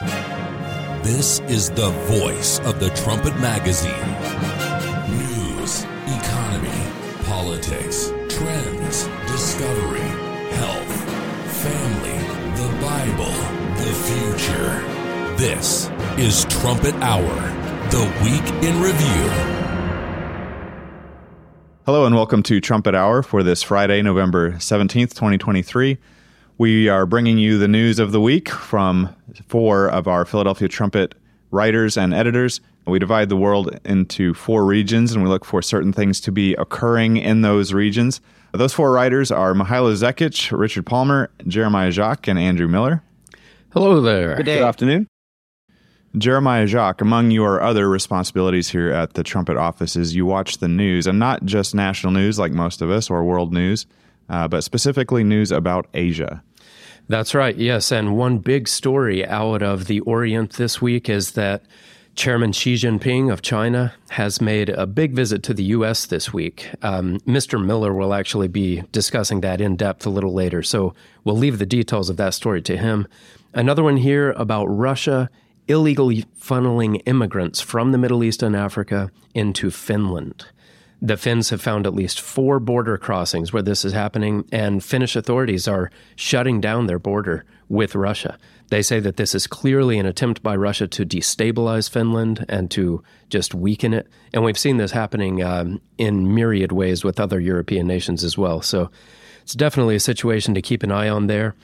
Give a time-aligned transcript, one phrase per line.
[0.00, 3.92] This is the voice of the Trumpet Magazine.
[5.10, 6.86] News, economy,
[7.24, 10.00] politics, trends, discovery,
[10.56, 11.04] health,
[11.60, 12.16] family,
[12.56, 13.30] the Bible,
[13.76, 15.36] the future.
[15.36, 17.34] This is Trumpet Hour,
[17.90, 19.28] the week in review.
[21.84, 25.98] Hello and welcome to Trumpet Hour for this Friday, November 17th, 2023.
[26.60, 29.16] We are bringing you the news of the week from
[29.48, 31.14] four of our Philadelphia Trumpet
[31.50, 32.60] writers and editors.
[32.86, 36.52] We divide the world into four regions and we look for certain things to be
[36.56, 38.20] occurring in those regions.
[38.52, 43.02] Those four writers are Mihailo Zekic, Richard Palmer, Jeremiah Jacques, and Andrew Miller.
[43.72, 44.36] Hello there.
[44.36, 44.58] Good day.
[44.58, 45.06] Good afternoon.
[46.18, 51.06] Jeremiah Jacques, among your other responsibilities here at the Trumpet offices, you watch the news,
[51.06, 53.86] and not just national news like most of us or world news,
[54.28, 56.42] uh, but specifically news about Asia.
[57.10, 57.90] That's right, yes.
[57.90, 61.64] And one big story out of the Orient this week is that
[62.14, 66.06] Chairman Xi Jinping of China has made a big visit to the U.S.
[66.06, 66.70] this week.
[66.82, 67.60] Um, Mr.
[67.60, 71.66] Miller will actually be discussing that in depth a little later, so we'll leave the
[71.66, 73.08] details of that story to him.
[73.52, 75.28] Another one here about Russia
[75.66, 80.46] illegally funneling immigrants from the Middle East and Africa into Finland.
[81.02, 85.16] The Finns have found at least four border crossings where this is happening, and Finnish
[85.16, 88.36] authorities are shutting down their border with Russia.
[88.68, 93.02] They say that this is clearly an attempt by Russia to destabilize Finland and to
[93.30, 94.08] just weaken it.
[94.34, 98.60] And we've seen this happening um, in myriad ways with other European nations as well.
[98.60, 98.90] So
[99.42, 101.54] it's definitely a situation to keep an eye on there.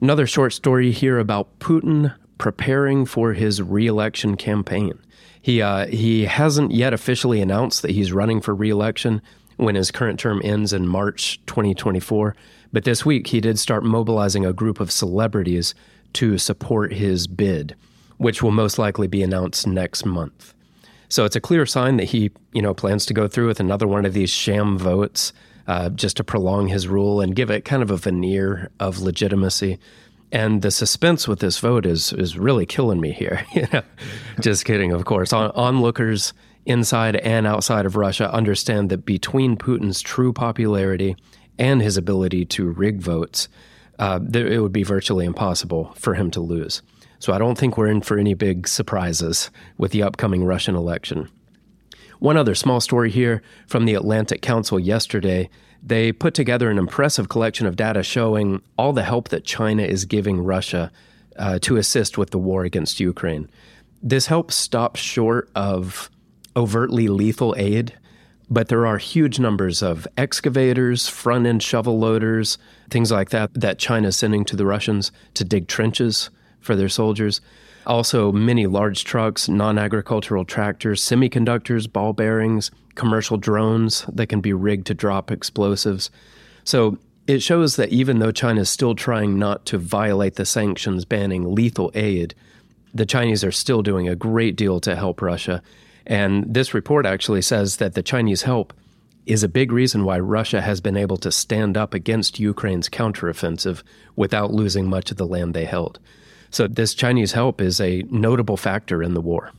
[0.00, 4.98] Another short story here about Putin preparing for his reelection campaign.
[5.44, 9.20] He uh, he hasn't yet officially announced that he's running for reelection
[9.58, 12.34] when his current term ends in March 2024.
[12.72, 15.74] But this week he did start mobilizing a group of celebrities
[16.14, 17.76] to support his bid,
[18.16, 20.54] which will most likely be announced next month.
[21.10, 23.86] So it's a clear sign that he, you know, plans to go through with another
[23.86, 25.34] one of these sham votes
[25.66, 29.78] uh, just to prolong his rule and give it kind of a veneer of legitimacy.
[30.34, 33.46] And the suspense with this vote is is really killing me here.
[34.40, 35.32] just kidding, of course.
[35.32, 36.32] On, onlookers
[36.66, 41.14] inside and outside of Russia understand that between Putin's true popularity
[41.56, 43.48] and his ability to rig votes,
[44.00, 46.82] uh, there, it would be virtually impossible for him to lose.
[47.20, 51.30] So I don't think we're in for any big surprises with the upcoming Russian election.
[52.18, 55.48] One other small story here from the Atlantic Council yesterday.
[55.86, 60.06] They put together an impressive collection of data showing all the help that China is
[60.06, 60.90] giving Russia
[61.36, 63.50] uh, to assist with the war against Ukraine.
[64.02, 66.10] This help stops short of
[66.56, 67.92] overtly lethal aid,
[68.48, 72.56] but there are huge numbers of excavators, front end shovel loaders,
[72.88, 76.30] things like that, that China is sending to the Russians to dig trenches
[76.60, 77.42] for their soldiers.
[77.86, 84.52] Also, many large trucks, non agricultural tractors, semiconductors, ball bearings, commercial drones that can be
[84.52, 86.10] rigged to drop explosives.
[86.64, 91.04] So it shows that even though China is still trying not to violate the sanctions
[91.04, 92.34] banning lethal aid,
[92.92, 95.62] the Chinese are still doing a great deal to help Russia.
[96.06, 98.72] And this report actually says that the Chinese help
[99.26, 103.82] is a big reason why Russia has been able to stand up against Ukraine's counteroffensive
[104.16, 105.98] without losing much of the land they held.
[106.54, 109.50] So, this Chinese help is a notable factor in the war.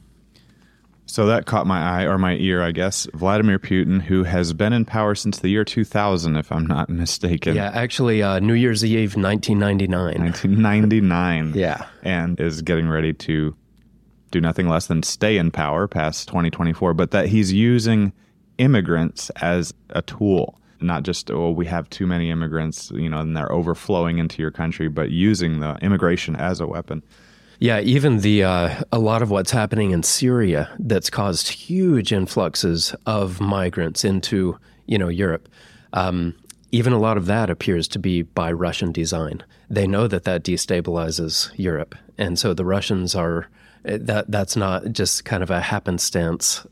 [1.07, 3.07] So that caught my eye, or my ear, I guess.
[3.13, 7.55] Vladimir Putin, who has been in power since the year 2000, if I'm not mistaken.
[7.55, 10.21] Yeah, actually, uh, New Year's Eve, 1999.
[10.21, 11.53] 1999.
[11.55, 11.85] Yeah.
[12.01, 13.55] And is getting ready to
[14.31, 18.11] do nothing less than stay in power past 2024, but that he's using
[18.57, 20.59] immigrants as a tool.
[20.85, 24.51] Not just, oh, we have too many immigrants, you know, and they're overflowing into your
[24.51, 27.03] country, but using the immigration as a weapon.
[27.59, 32.93] Yeah, even the uh, a lot of what's happening in Syria that's caused huge influxes
[33.05, 35.47] of migrants into you know Europe.
[35.93, 36.35] Um,
[36.71, 39.41] even a lot of that appears to be by Russian design.
[39.69, 43.47] They know that that destabilizes Europe, and so the Russians are
[43.83, 46.65] that that's not just kind of a happenstance,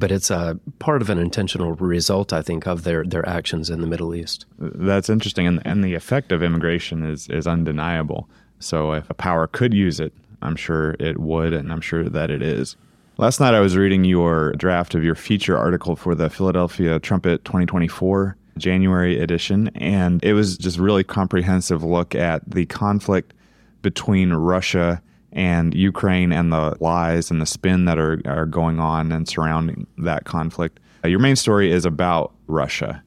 [0.00, 3.80] but it's a part of an intentional result, I think, of their their actions in
[3.80, 4.46] the Middle East.
[4.58, 8.28] That's interesting, and and the effect of immigration is is undeniable.
[8.58, 10.12] So if a power could use it,
[10.42, 12.76] I'm sure it would, and I'm sure that it is.
[13.18, 17.44] Last night I was reading your draft of your feature article for the Philadelphia Trumpet
[17.44, 23.34] 2024 January edition, and it was just really comprehensive look at the conflict
[23.82, 25.02] between Russia
[25.32, 29.86] and Ukraine and the lies and the spin that are, are going on and surrounding
[29.98, 30.80] that conflict.
[31.04, 33.02] Uh, your main story is about Russia.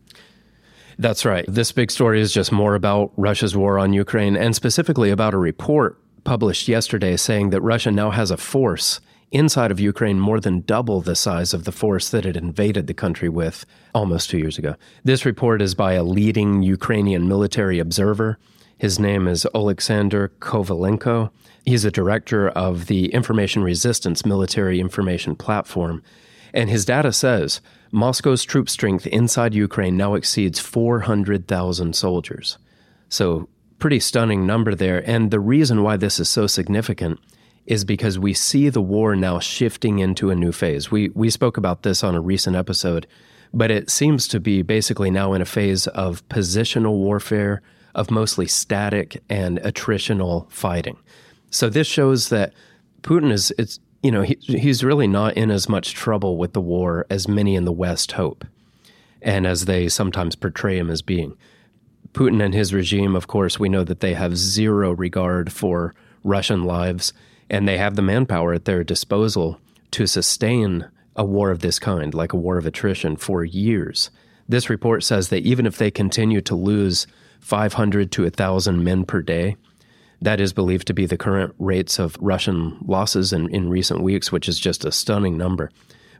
[0.98, 1.46] That's right.
[1.48, 5.38] This big story is just more about Russia's war on Ukraine and specifically about a
[5.38, 10.62] report published yesterday saying that Russia now has a force inside of Ukraine more than
[10.62, 14.60] double the size of the force that it invaded the country with almost two years
[14.60, 14.76] ago.
[15.04, 18.38] This report is by a leading Ukrainian military observer.
[18.78, 21.32] His name is Oleksandr Kovalenko.
[21.66, 26.04] He's a director of the Information Resistance Military Information Platform.
[26.54, 27.62] And his data says
[27.92, 32.58] Moscow's troop strength inside Ukraine now exceeds 400,000 soldiers.
[33.10, 33.48] So,
[33.80, 35.08] pretty stunning number there.
[35.10, 37.20] And the reason why this is so significant
[37.66, 40.92] is because we see the war now shifting into a new phase.
[40.92, 43.08] We we spoke about this on a recent episode,
[43.54, 47.62] but it seems to be basically now in a phase of positional warfare,
[47.96, 50.98] of mostly static and attritional fighting.
[51.54, 52.52] So this shows that
[53.04, 56.62] Putin is it's you know he, he's really not in as much trouble with the
[56.62, 58.44] war as many in the West hope,
[59.22, 61.38] and as they sometimes portray him as being.
[62.12, 66.64] Putin and his regime, of course, we know that they have zero regard for Russian
[66.64, 67.14] lives
[67.50, 69.60] and they have the manpower at their disposal
[69.92, 74.10] to sustain a war of this kind, like a war of attrition, for years.
[74.48, 77.06] This report says that even if they continue to lose
[77.42, 79.56] 500 to 1,000 men per day,
[80.24, 84.32] that is believed to be the current rates of Russian losses in, in recent weeks,
[84.32, 85.70] which is just a stunning number.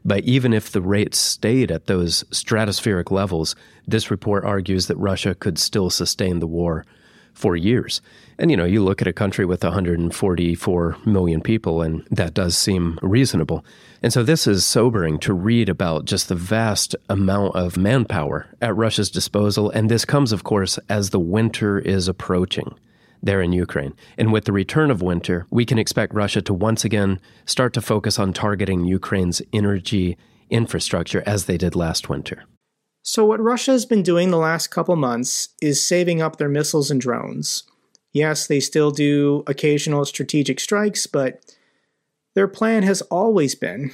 [0.04, 3.56] But even if the rates stayed at those stratospheric levels,
[3.88, 6.84] this report argues that Russia could still sustain the war
[7.32, 8.02] for years.
[8.38, 12.58] And you know, you look at a country with 144 million people, and that does
[12.58, 13.64] seem reasonable.
[14.02, 18.76] And so this is sobering to read about just the vast amount of manpower at
[18.76, 19.70] Russia's disposal.
[19.70, 22.74] And this comes, of course, as the winter is approaching
[23.24, 23.94] there in Ukraine.
[24.16, 27.80] And with the return of winter, we can expect Russia to once again start to
[27.80, 30.16] focus on targeting Ukraine's energy
[30.50, 32.44] infrastructure as they did last winter.
[33.02, 36.90] So, what Russia has been doing the last couple months is saving up their missiles
[36.90, 37.64] and drones.
[38.12, 41.44] Yes, they still do occasional strategic strikes, but
[42.34, 43.90] their plan has always been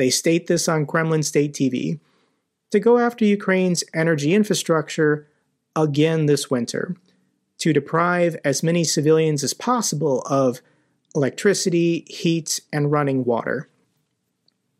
[0.00, 2.00] they state this on Kremlin state TV
[2.70, 5.28] to go after Ukraine's energy infrastructure
[5.76, 6.96] again this winter,
[7.60, 10.60] to deprive as many civilians as possible of
[11.14, 13.68] electricity, heat, and running water.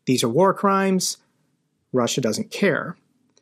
[0.05, 1.17] These are war crimes.
[1.93, 2.97] Russia doesn't care.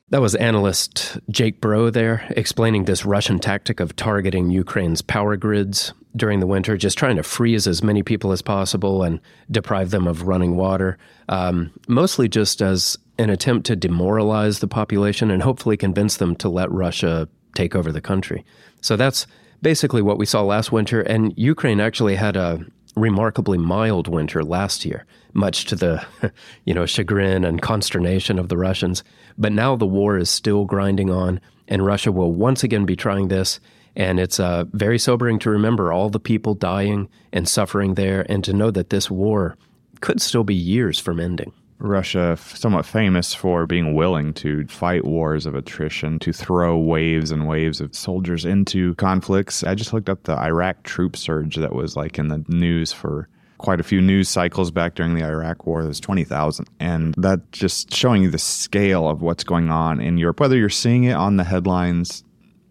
[0.10, 5.94] That was analyst Jake Broe there explaining this Russian tactic of targeting Ukraine's power grids
[6.16, 9.20] during the winter, just trying to freeze as many people as possible and
[9.52, 10.98] deprive them of running water,
[11.30, 16.50] um, mostly just as an attempt to demoralize the population and hopefully convince them to
[16.50, 18.44] let Russia take over the country.
[18.82, 19.28] So that's
[19.62, 21.02] basically what we saw last winter.
[21.02, 22.66] And Ukraine actually had a
[22.96, 26.06] remarkably mild winter last year, much to the
[26.66, 29.04] you know chagrin and consternation of the Russians.
[29.38, 33.28] But now the war is still grinding on, and Russia will once again be trying
[33.28, 33.60] this.
[33.96, 38.44] And it's uh, very sobering to remember all the people dying and suffering there, and
[38.44, 39.58] to know that this war
[40.00, 41.52] could still be years from ending.
[41.80, 47.48] Russia, somewhat famous for being willing to fight wars of attrition, to throw waves and
[47.48, 49.64] waves of soldiers into conflicts.
[49.64, 53.30] I just looked up the Iraq troop surge that was like in the news for
[53.60, 55.84] quite a few news cycles back during the Iraq War.
[55.84, 56.68] There's 20,000.
[56.80, 60.70] And that just showing you the scale of what's going on in Europe, whether you're
[60.70, 62.24] seeing it on the headlines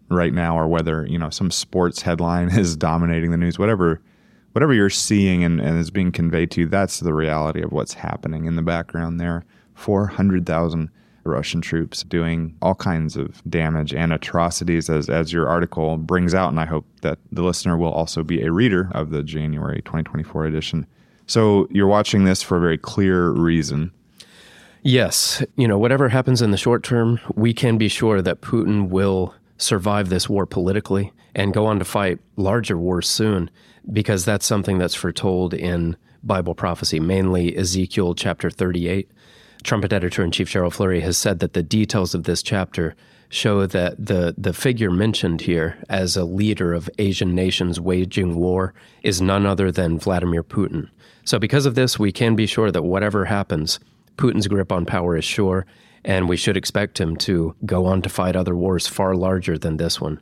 [0.09, 4.01] right now or whether, you know, some sports headline is dominating the news, whatever
[4.53, 7.93] whatever you're seeing and, and is being conveyed to you, that's the reality of what's
[7.93, 9.45] happening in the background there.
[9.75, 10.89] 400,000
[11.23, 16.49] Russian troops doing all kinds of damage and atrocities, as, as your article brings out.
[16.49, 20.45] And I hope that the listener will also be a reader of the January 2024
[20.45, 20.87] edition.
[21.27, 23.91] So you're watching this for a very clear reason.
[24.81, 25.43] Yes.
[25.55, 29.35] You know, whatever happens in the short term, we can be sure that Putin will
[29.57, 33.51] survive this war politically and go on to fight larger wars soon,
[33.91, 39.09] because that's something that's foretold in Bible prophecy, mainly Ezekiel chapter 38
[39.63, 42.95] trumpet editor in chief Gerald Flurry has said that the details of this chapter
[43.29, 48.73] show that the, the figure mentioned here as a leader of Asian nations waging war
[49.03, 50.89] is none other than Vladimir Putin.
[51.25, 53.79] So, because of this, we can be sure that whatever happens,
[54.17, 55.67] Putin's grip on power is sure,
[56.03, 59.77] and we should expect him to go on to fight other wars far larger than
[59.77, 60.19] this one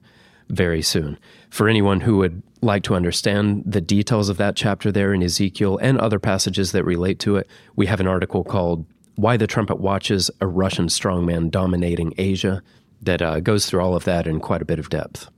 [0.50, 1.18] very soon.
[1.50, 5.78] For anyone who would like to understand the details of that chapter there in Ezekiel
[5.82, 8.86] and other passages that relate to it, we have an article called
[9.16, 12.62] why the Trumpet watches a Russian strongman dominating Asia
[13.02, 15.30] that uh, goes through all of that in quite a bit of depth.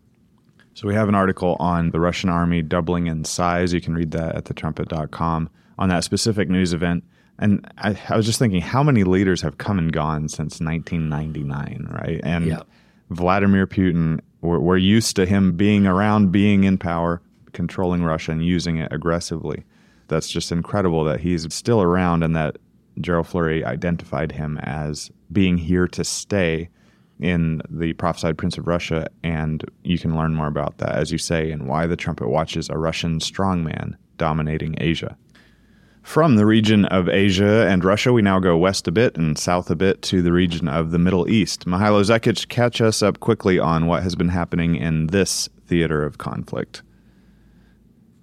[0.74, 3.74] So we have an article on the Russian army doubling in size.
[3.74, 7.04] You can read that at thetrumpet.com on that specific news event.
[7.38, 11.88] And I, I, was just thinking, how many leaders have come and gone since 1999,
[11.90, 12.20] right?
[12.24, 12.64] And
[13.10, 17.22] Vladimir Putin, we're, we're used to him being around, being in power.
[17.52, 19.66] controlling Russia and using it aggressively.
[20.08, 22.58] That's just incredible that he's still around and that
[23.02, 26.70] Gerald Flurry identified him as being here to stay
[27.20, 29.08] in the prophesied Prince of Russia.
[29.24, 32.70] And you can learn more about that, as you say, and why the trumpet watches
[32.70, 35.18] a Russian strongman dominating Asia.
[36.02, 39.70] From the region of Asia and Russia, we now go west a bit and south
[39.70, 41.66] a bit to the region of the Middle East.
[41.66, 46.18] Mihailo Zekic, catch us up quickly on what has been happening in this theater of
[46.18, 46.82] conflict.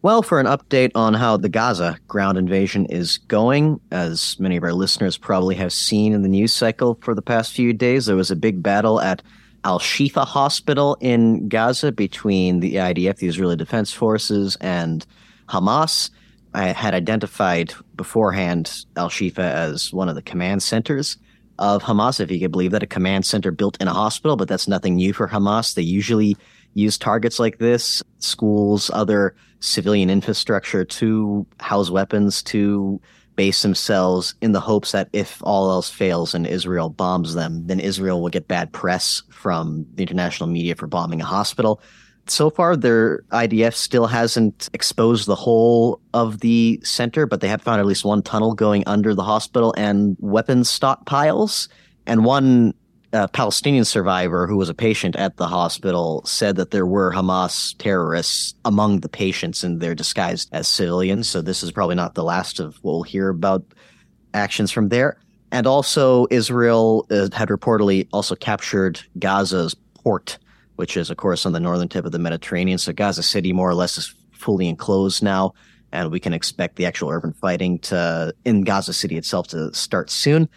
[0.02, 4.62] Well, for an update on how the Gaza ground invasion is going, as many of
[4.62, 8.14] our listeners probably have seen in the news cycle for the past few days, there
[8.14, 9.22] was a big battle at
[9.64, 15.04] Al Shifa Hospital in Gaza between the IDF, the Israeli Defense Forces, and
[15.48, 16.10] Hamas.
[16.56, 21.18] I had identified beforehand Al Shifa as one of the command centers
[21.58, 24.48] of Hamas, if you could believe that, a command center built in a hospital, but
[24.48, 25.74] that's nothing new for Hamas.
[25.74, 26.34] They usually
[26.72, 33.02] use targets like this, schools, other civilian infrastructure to house weapons, to
[33.34, 37.80] base themselves in the hopes that if all else fails and Israel bombs them, then
[37.80, 41.82] Israel will get bad press from the international media for bombing a hospital
[42.28, 47.62] so far, their IDF still hasn't exposed the whole of the center, but they have
[47.62, 51.68] found at least one tunnel going under the hospital and weapons stockpiles.
[52.06, 52.74] And one
[53.12, 57.76] uh, Palestinian survivor who was a patient at the hospital said that there were Hamas
[57.78, 61.28] terrorists among the patients and they're disguised as civilians.
[61.28, 63.64] So this is probably not the last of what we'll hear about
[64.34, 65.18] actions from there.
[65.52, 70.38] And also, Israel uh, had reportedly also captured Gaza's port
[70.76, 72.78] which is, of course, on the northern tip of the Mediterranean.
[72.78, 75.52] So Gaza City, more or less, is fully enclosed now,
[75.92, 80.10] and we can expect the actual urban fighting to in Gaza City itself to start
[80.10, 80.48] soon.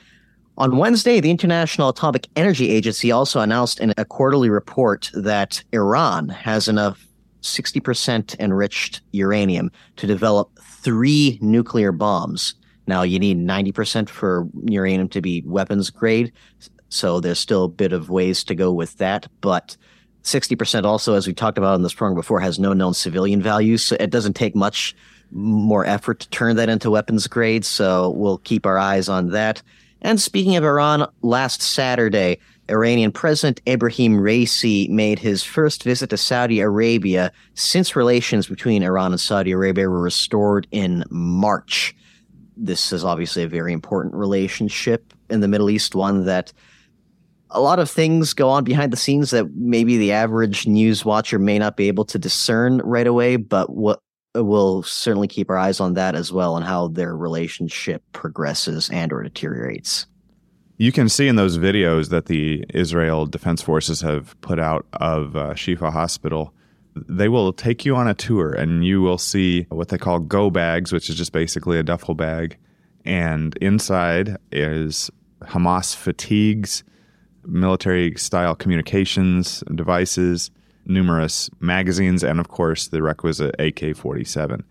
[0.57, 6.27] On Wednesday, the International Atomic Energy Agency also announced in a quarterly report that Iran
[6.27, 7.07] has enough
[7.41, 12.55] 60% enriched uranium to develop three nuclear bombs.
[12.87, 16.33] Now, you need 90% for uranium to be weapons grade.
[16.89, 19.27] So there's still a bit of ways to go with that.
[19.41, 19.77] But
[20.23, 23.83] 60% also, as we talked about in this program before, has no known civilian values.
[23.83, 24.95] So it doesn't take much
[25.31, 27.65] more effort to turn that into weapons grade.
[27.65, 29.61] So we'll keep our eyes on that.
[30.01, 36.17] And speaking of Iran, last Saturday, Iranian President Ebrahim Raisi made his first visit to
[36.17, 41.95] Saudi Arabia since relations between Iran and Saudi Arabia were restored in March.
[42.55, 46.53] This is obviously a very important relationship in the Middle East, one that
[47.51, 51.39] a lot of things go on behind the scenes that maybe the average news watcher
[51.39, 54.01] may not be able to discern right away, but what
[54.35, 59.11] we'll certainly keep our eyes on that as well and how their relationship progresses and
[59.11, 60.05] or deteriorates.
[60.77, 65.35] You can see in those videos that the Israel Defense Forces have put out of
[65.35, 66.53] uh, Shifa Hospital,
[66.95, 70.49] they will take you on a tour and you will see what they call go
[70.49, 72.57] bags, which is just basically a duffel bag.
[73.03, 75.09] And inside is
[75.41, 76.83] Hamas fatigues,
[77.49, 80.51] military style communications devices,
[80.85, 84.63] numerous magazines, and of course the requisite AK 47.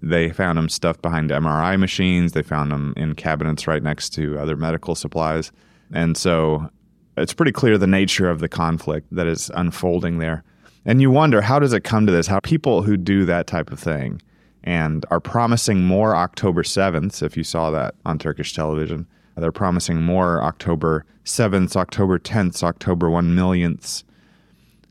[0.00, 2.32] They found them stuffed behind MRI machines.
[2.32, 5.50] They found them in cabinets right next to other medical supplies.
[5.92, 6.70] And so
[7.16, 10.44] it's pretty clear the nature of the conflict that is unfolding there.
[10.84, 12.28] And you wonder, how does it come to this?
[12.28, 14.22] How people who do that type of thing
[14.62, 19.06] and are promising more October 7th, if you saw that on Turkish television,
[19.38, 24.02] Uh, they're promising more October 7th, October 10th, October 1 millionths.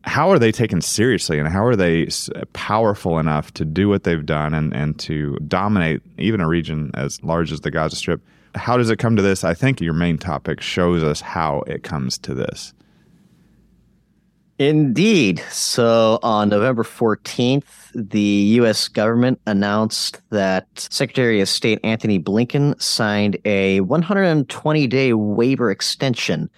[0.04, 2.08] How are they taken seriously and how are they
[2.54, 7.22] powerful enough to do what they've done and, and to dominate even a region as
[7.24, 8.22] large as the Gaza Strip?
[8.56, 9.44] How does it come to this?
[9.44, 12.74] I think your main topic shows us how it comes to this.
[14.60, 15.44] Indeed.
[15.52, 18.88] So on November 14th, the U.S.
[18.88, 26.50] government announced that Secretary of State Antony Blinken signed a 120 day waiver extension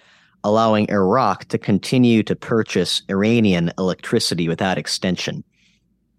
[0.42, 5.44] allowing Iraq to continue to purchase Iranian electricity without extension.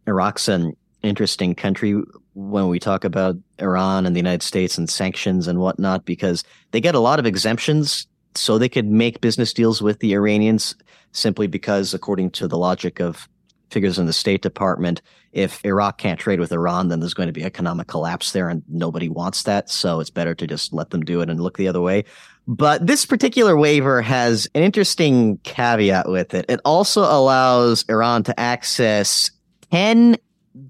[0.05, 1.99] Iraq's an interesting country
[2.33, 6.79] when we talk about Iran and the United States and sanctions and whatnot because they
[6.79, 10.75] get a lot of exemptions so they could make business deals with the Iranians
[11.11, 13.27] simply because, according to the logic of
[13.69, 17.33] figures in the State Department, if Iraq can't trade with Iran, then there's going to
[17.33, 19.69] be economic collapse there, and nobody wants that.
[19.69, 22.03] So it's better to just let them do it and look the other way.
[22.47, 26.45] But this particular waiver has an interesting caveat with it.
[26.49, 29.31] It also allows Iran to access
[29.71, 30.17] 10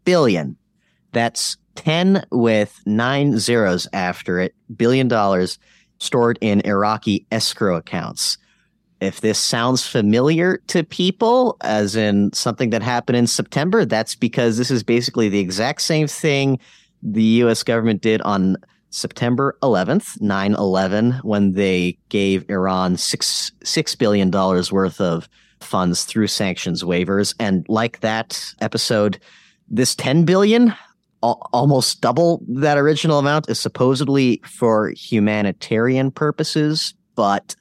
[0.06, 0.58] billion.
[1.12, 5.58] That's 10 with nine zeros after it, billion dollars
[6.02, 8.38] stored in Iraqi escrow accounts.
[9.00, 14.58] If this sounds familiar to people, as in something that happened in September, that's because
[14.58, 16.60] this is basically the exact same thing
[17.04, 18.58] the US government did on
[18.90, 25.30] September 11th, 9 11, when they gave Iran six, $6 billion worth of
[25.60, 27.34] funds through sanctions waivers.
[27.40, 29.20] And like that episode,
[29.70, 30.74] this 10 billion,
[31.22, 36.94] almost double that original amount, is supposedly for humanitarian purposes.
[37.16, 37.56] But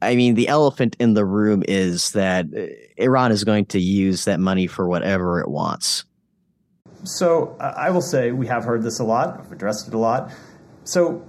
[0.00, 4.24] I mean, the elephant in the room is that uh, Iran is going to use
[4.24, 6.04] that money for whatever it wants.
[7.04, 10.32] So I will say we have heard this a lot, I've addressed it a lot.
[10.84, 11.24] So,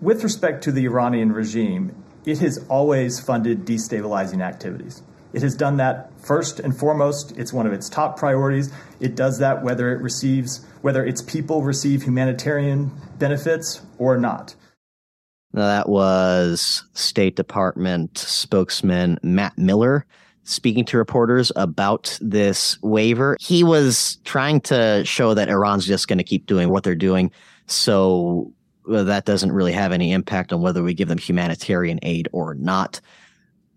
[0.00, 5.02] with respect to the Iranian regime, it has always funded destabilizing activities.
[5.32, 7.36] It has done that first and foremost.
[7.36, 8.70] It's one of its top priorities.
[9.00, 14.54] It does that whether it receives, whether its people receive humanitarian benefits or not.
[15.54, 20.04] That was State Department spokesman Matt Miller
[20.44, 23.36] speaking to reporters about this waiver.
[23.40, 27.30] He was trying to show that Iran's just going to keep doing what they're doing.
[27.66, 28.52] So
[28.90, 32.54] uh, that doesn't really have any impact on whether we give them humanitarian aid or
[32.54, 33.00] not.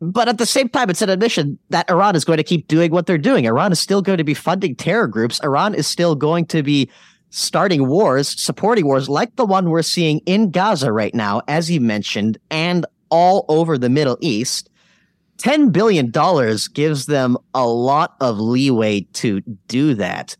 [0.01, 2.91] But at the same time, it's an admission that Iran is going to keep doing
[2.91, 3.45] what they're doing.
[3.45, 5.39] Iran is still going to be funding terror groups.
[5.43, 6.89] Iran is still going to be
[7.29, 11.79] starting wars, supporting wars like the one we're seeing in Gaza right now, as you
[11.79, 14.69] mentioned, and all over the Middle East.
[15.37, 16.11] $10 billion
[16.73, 20.35] gives them a lot of leeway to do that.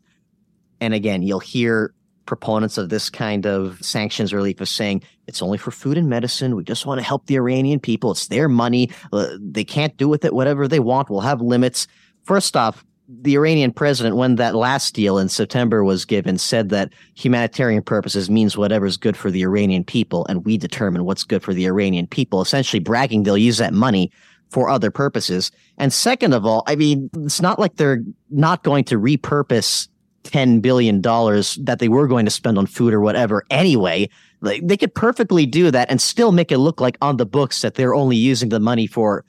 [0.80, 1.94] And again, you'll hear
[2.26, 6.56] proponents of this kind of sanctions relief as saying it's only for food and medicine.
[6.56, 8.12] We just want to help the Iranian people.
[8.12, 8.90] It's their money.
[9.12, 11.10] Uh, they can't do with it whatever they want.
[11.10, 11.86] We'll have limits.
[12.24, 16.92] First off, the Iranian president, when that last deal in September was given, said that
[17.14, 21.52] humanitarian purposes means whatever's good for the Iranian people, and we determine what's good for
[21.52, 24.10] the Iranian people, essentially bragging they'll use that money
[24.50, 25.50] for other purposes.
[25.78, 29.88] And second of all, I mean, it's not like they're not going to repurpose
[30.24, 34.08] $10 billion that they were going to spend on food or whatever anyway.
[34.40, 37.62] Like, they could perfectly do that and still make it look like on the books
[37.62, 39.24] that they're only using the money for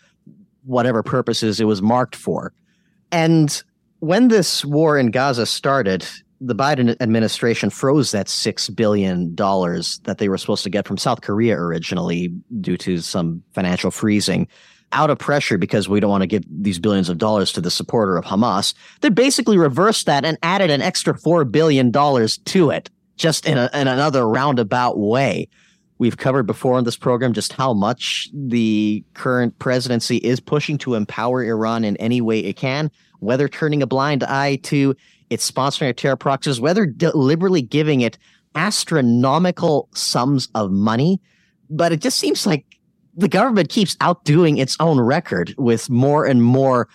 [0.65, 2.53] whatever purposes it was marked for.
[3.12, 3.63] And
[3.99, 6.06] when this war in Gaza started,
[6.41, 11.21] the Biden administration froze that $6 billion that they were supposed to get from South
[11.21, 14.47] Korea originally due to some financial freezing
[14.93, 17.71] out of pressure because we don't want to give these billions of dollars to the
[17.71, 18.73] supporter of Hamas.
[19.01, 23.69] They basically reversed that and added an extra $4 billion to it, just in, a,
[23.73, 25.49] in another roundabout way.
[25.97, 30.95] We've covered before in this program just how much the current presidency is pushing to
[30.95, 32.91] empower Iran in any way it can
[33.23, 34.95] whether turning a blind eye to
[35.29, 38.17] its sponsoring of terror proxies, whether deliberately giving it
[38.56, 41.19] astronomical sums of money.
[41.69, 42.65] But it just seems like
[43.15, 46.88] the government keeps outdoing its own record with more and more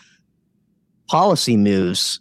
[1.09, 2.21] policy moves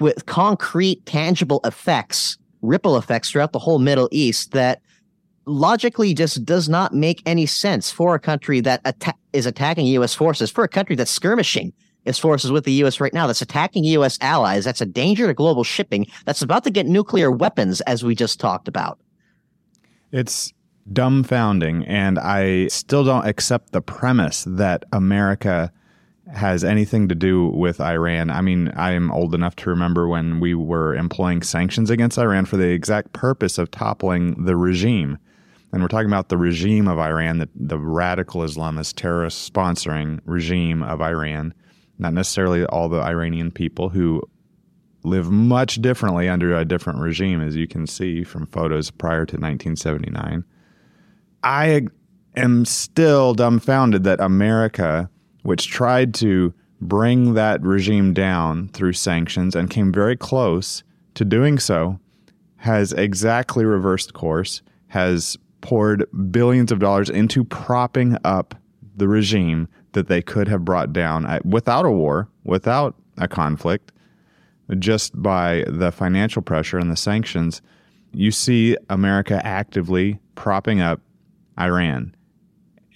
[0.00, 4.80] with concrete, tangible effects, ripple effects throughout the whole Middle East that
[5.46, 10.14] logically just does not make any sense for a country that atta- is attacking U.S.
[10.14, 11.72] forces, for a country that's skirmishing
[12.04, 13.00] its forces with the U.S.
[13.00, 14.18] right now that's attacking U.S.
[14.20, 18.14] allies, that's a danger to global shipping, that's about to get nuclear weapons, as we
[18.14, 18.98] just talked about.
[20.12, 20.52] It's
[20.92, 25.72] dumbfounding, and I still don't accept the premise that America
[26.32, 28.30] has anything to do with Iran.
[28.30, 32.44] I mean, I am old enough to remember when we were employing sanctions against Iran
[32.44, 35.18] for the exact purpose of toppling the regime.
[35.72, 40.82] And we're talking about the regime of Iran, the, the radical Islamist terrorist sponsoring regime
[40.82, 41.54] of Iran
[41.98, 44.22] not necessarily all the Iranian people who
[45.04, 49.36] live much differently under a different regime, as you can see from photos prior to
[49.36, 50.44] 1979.
[51.42, 51.82] I
[52.36, 55.10] am still dumbfounded that America,
[55.42, 60.82] which tried to bring that regime down through sanctions and came very close
[61.14, 61.98] to doing so,
[62.56, 68.54] has exactly reversed course, has poured billions of dollars into propping up
[68.96, 73.92] the regime that they could have brought down without a war, without a conflict,
[74.78, 77.62] just by the financial pressure and the sanctions.
[78.12, 81.00] You see America actively propping up
[81.58, 82.14] Iran,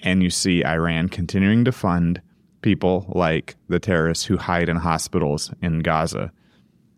[0.03, 2.23] and you see Iran continuing to fund
[2.63, 6.33] people like the terrorists who hide in hospitals in Gaza.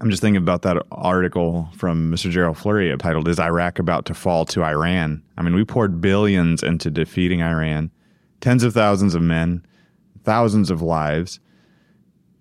[0.00, 2.30] I'm just thinking about that article from Mr.
[2.30, 5.22] Gerald Flurry titled Is Iraq About to Fall to Iran?
[5.38, 7.90] I mean, we poured billions into defeating Iran,
[8.40, 9.64] tens of thousands of men,
[10.24, 11.40] thousands of lives.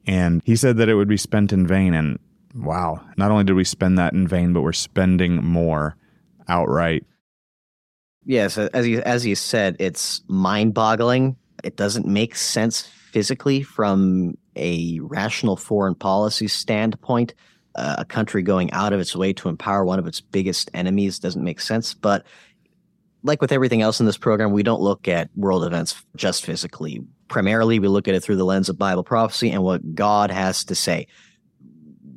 [0.06, 1.94] And he said that it would be spent in vain.
[1.94, 2.20] And
[2.54, 5.96] wow, not only did we spend that in vain, but we're spending more
[6.50, 7.06] outright.
[8.26, 11.36] Yes, as you as you said, it's mind-boggling.
[11.64, 17.34] It doesn't make sense physically from a rational foreign policy standpoint.
[17.76, 21.20] Uh, a country going out of its way to empower one of its biggest enemies
[21.20, 21.94] doesn't make sense.
[21.94, 22.26] But
[23.24, 27.02] like with everything else in this program, we don't look at world events just physically.
[27.30, 30.64] Primarily, we look at it through the lens of Bible prophecy and what God has
[30.66, 31.08] to say.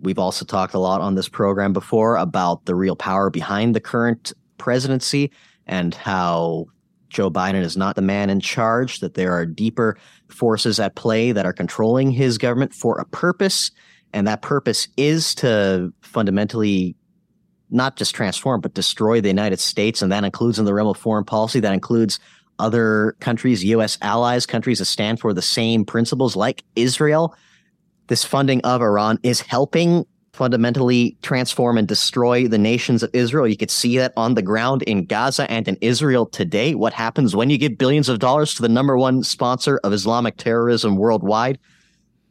[0.03, 3.81] We've also talked a lot on this program before about the real power behind the
[3.81, 5.31] current presidency
[5.67, 6.67] and how
[7.09, 9.97] Joe Biden is not the man in charge, that there are deeper
[10.29, 13.71] forces at play that are controlling his government for a purpose.
[14.13, 16.97] And that purpose is to fundamentally
[17.71, 20.03] not just transform, but destroy the United States.
[20.03, 22.21] And that includes in the realm of foreign policy, that includes
[22.59, 23.99] other countries, U.S.
[24.01, 27.35] allies, countries that stand for the same principles like Israel.
[28.07, 33.49] This funding of Iran is helping fundamentally transform and destroy the nations of Israel.
[33.49, 36.75] You could see that on the ground in Gaza and in Israel today.
[36.75, 40.37] What happens when you give billions of dollars to the number one sponsor of Islamic
[40.37, 41.59] terrorism worldwide?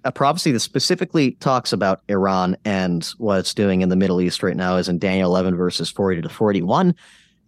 [0.05, 4.43] a prophecy that specifically talks about Iran and what it's doing in the Middle East
[4.43, 6.93] right now is in Daniel 11 verses 40 to 41.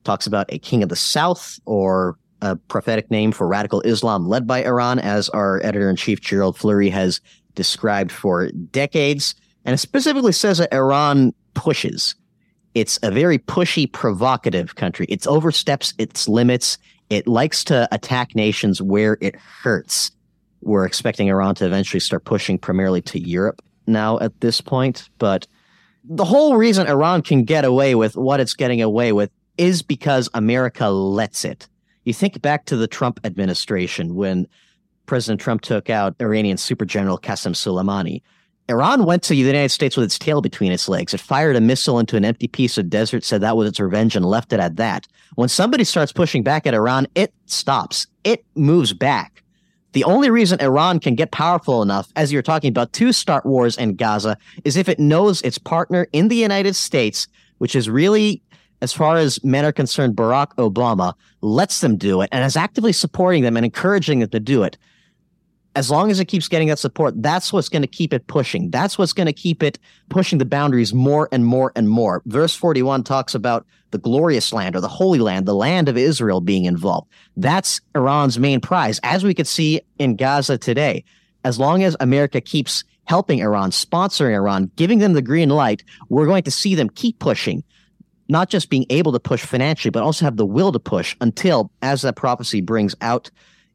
[0.04, 4.48] Talks about a king of the south or a prophetic name for radical Islam led
[4.48, 7.22] by Iran, as our editor in chief Gerald Flurry has
[7.54, 9.36] described for decades.
[9.67, 12.15] And it specifically says that Iran pushes.
[12.73, 15.06] It's a very pushy, provocative country.
[15.10, 16.80] It oversteps its limits.
[17.12, 20.12] It likes to attack nations where it hurts
[20.62, 25.10] we're expecting Iran to eventually start pushing primarily to Europe now at this point.
[25.17, 25.47] But
[26.03, 30.30] the whole reason Iran can get away with what it's getting away with is because
[30.34, 31.67] America lets it.
[32.06, 34.47] You think back to the Trump administration when
[35.06, 38.21] President Trump took out Iranian super general Qasem Soleimani.
[38.69, 41.13] Iran went to the United States with its tail between its legs.
[41.13, 44.15] It fired a missile into an empty piece of desert, said that was its revenge,
[44.15, 45.08] and left it at that.
[45.36, 48.08] When somebody starts pushing back at Iran, it stops.
[48.25, 49.41] It moves back.
[49.93, 53.77] The only reason Iran can get powerful enough, as you're talking about, to start wars
[53.77, 58.41] in Gaza is if it knows its partner in the United States, which is really,
[58.82, 62.91] as far as men are concerned, Barack Obama, lets them do it and is actively
[62.91, 64.77] supporting them and encouraging them to do it
[65.77, 68.71] as long as it keeps getting that support, that's what's going to keep it pushing.
[68.71, 69.77] That's what's going to keep it
[70.09, 72.23] pushing the boundaries more and more and more.
[72.25, 76.41] Verse 41 talks about the glorious land or the holy land, the land of Israel
[76.41, 77.11] being involved.
[77.35, 81.03] That's Iran's main prize, as we could see in Gaza today.
[81.43, 86.25] As long as America keeps helping Iran, sponsoring Iran, giving them the green light, we're
[86.25, 87.63] going to see them keep pushing.
[88.29, 91.71] Not just being able to push financially, but also have the will to push until,
[91.83, 93.29] as that prophecy brings out,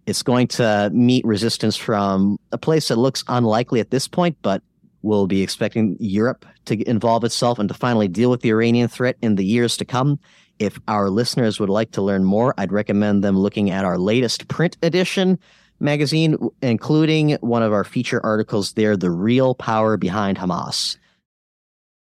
[0.06, 4.62] it's going to meet resistance from a place that looks unlikely at this point, but
[5.02, 9.16] we'll be expecting Europe to involve itself and to finally deal with the Iranian threat
[9.22, 10.18] in the years to come.
[10.58, 14.48] If our listeners would like to learn more, I'd recommend them looking at our latest
[14.48, 15.38] print edition
[15.80, 20.96] magazine, including one of our feature articles there, The Real Power Behind Hamas.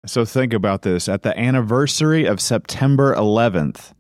[0.07, 1.09] So think about this.
[1.09, 3.92] At the anniversary of September 11th,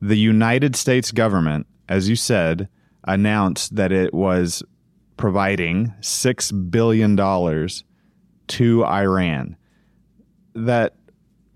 [0.00, 2.68] the United States government, as you said,
[3.06, 4.62] announced that it was
[5.16, 7.16] providing $6 billion
[8.48, 9.56] to Iran.
[10.54, 10.94] That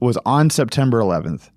[0.00, 1.50] was on September 11th.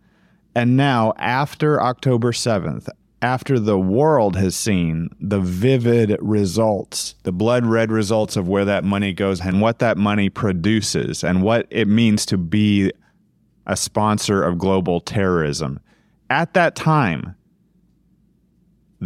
[0.55, 2.87] And now, after October 7th,
[3.21, 8.83] after the world has seen the vivid results, the blood red results of where that
[8.83, 12.91] money goes and what that money produces and what it means to be
[13.65, 15.79] a sponsor of global terrorism,
[16.29, 17.35] at that time,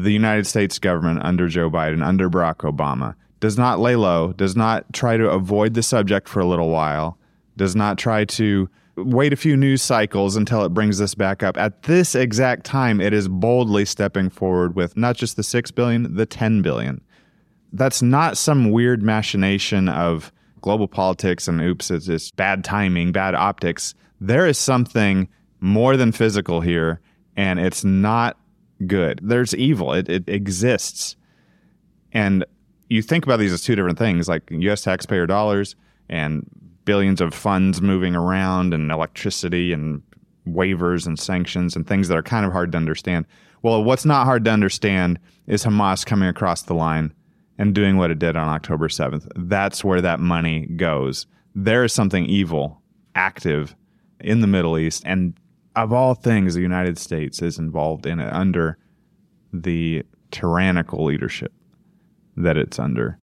[0.04, 4.56] the United States government under Joe Biden, under Barack Obama, does not lay low, does
[4.56, 7.18] not try to avoid the subject for a little while,
[7.56, 11.58] does not try to wait a few news cycles until it brings this back up.
[11.58, 16.16] At this exact time, it is boldly stepping forward with not just the 6 billion,
[16.16, 17.02] the 10 billion.
[17.74, 20.32] That's not some weird machination of
[20.62, 23.96] global politics and oops, it's just bad timing, bad optics.
[24.22, 25.28] There is something
[25.60, 27.00] more than physical here,
[27.36, 28.38] and it's not
[28.86, 29.20] good.
[29.24, 29.94] There's evil.
[29.94, 31.16] It, it exists.
[32.12, 32.46] And
[32.90, 34.84] you think about these as two different things, like U.S.
[34.84, 35.76] taxpayer dollars
[36.10, 36.48] and
[36.86, 40.02] billions of funds moving around and electricity and
[40.48, 43.26] waivers and sanctions and things that are kind of hard to understand.
[43.62, 47.14] Well, what's not hard to understand is Hamas coming across the line
[47.58, 49.28] and doing what it did on October 7th.
[49.36, 51.26] That's where that money goes.
[51.56, 52.82] There is something evil
[53.16, 53.76] active
[54.20, 55.34] in the Middle East, and
[55.78, 58.78] of all things, the United States is involved in it under
[59.54, 61.54] the tyrannical leadership
[62.36, 63.20] that it's under.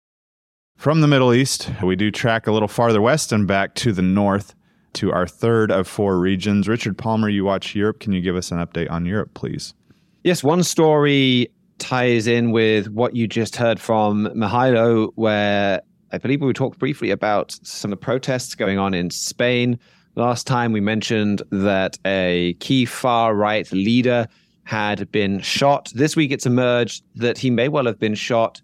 [0.76, 4.02] From the Middle East, we do track a little farther west and back to the
[4.02, 4.54] north
[4.94, 6.68] to our third of four regions.
[6.68, 8.00] Richard Palmer, you watch Europe.
[8.00, 9.74] Can you give us an update on Europe, please?
[10.22, 16.40] Yes, one story ties in with what you just heard from Mihailo, where I believe
[16.40, 19.78] we talked briefly about some of the protests going on in Spain.
[20.16, 24.28] Last time we mentioned that a key far right leader
[24.62, 25.90] had been shot.
[25.94, 28.62] This week it's emerged that he may well have been shot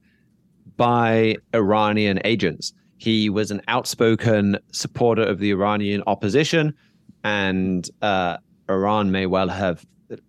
[0.76, 2.72] by Iranian agents.
[2.98, 6.72] He was an outspoken supporter of the Iranian opposition,
[7.24, 8.36] and uh,
[8.68, 9.84] Iran may well have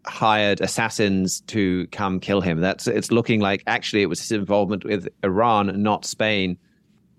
[0.08, 2.62] hired assassins to come kill him.
[2.62, 6.58] That's it's looking like actually it was his involvement with Iran, not Spain,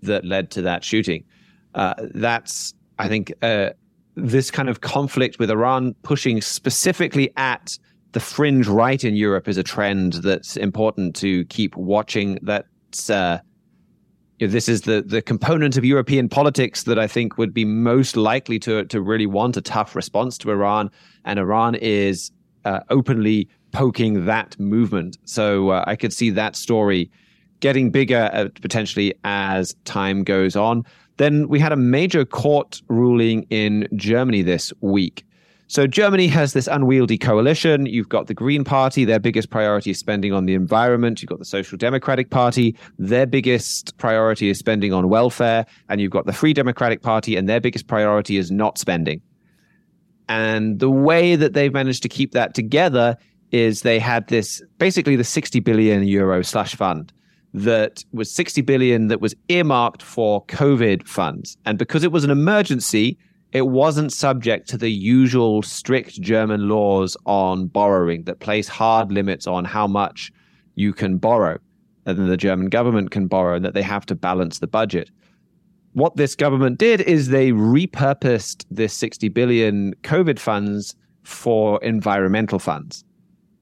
[0.03, 1.25] that led to that shooting.
[1.75, 3.71] Uh, that's I think uh,
[4.15, 7.79] this kind of conflict with Iran pushing specifically at
[8.13, 12.39] the fringe right in Europe is a trend that's important to keep watching.
[12.43, 13.41] That's uh,
[14.39, 18.59] this is the the component of European politics that I think would be most likely
[18.61, 20.91] to to really want a tough response to Iran,
[21.25, 22.31] and Iran is
[22.65, 25.17] uh, openly poking that movement.
[25.25, 27.11] So uh, I could see that story
[27.61, 30.85] getting bigger uh, potentially as time goes on.
[31.17, 35.25] Then we had a major court ruling in Germany this week.
[35.73, 37.87] So Germany has this unwieldy coalition.
[37.87, 41.23] You've got the Green Party, their biggest priority is spending on the environment.
[41.23, 45.65] You've got the Social Democratic Party, their biggest priority is spending on welfare.
[45.89, 49.23] And you've got the Free Democratic Party, and their biggest priority is not spending.
[50.29, 53.17] And the way that they've managed to keep that together
[53.51, 57.15] is they had this basically the 60 billion euro slush fund
[57.55, 61.57] that was 60 billion that was earmarked for COVID funds.
[61.65, 63.19] And because it was an emergency,
[63.53, 69.47] it wasn't subject to the usual strict German laws on borrowing that place hard limits
[69.47, 70.33] on how much
[70.75, 71.59] you can borrow
[72.07, 75.11] and the German government can borrow and that they have to balance the budget
[75.93, 83.05] what this government did is they repurposed this 60 billion COVID funds for environmental funds.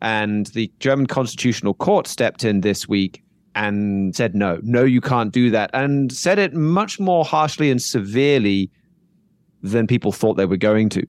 [0.00, 3.22] And the German Constitutional Court stepped in this week
[3.54, 5.70] and said, no, no, you can't do that.
[5.72, 8.70] And said it much more harshly and severely
[9.62, 11.06] than people thought they were going to.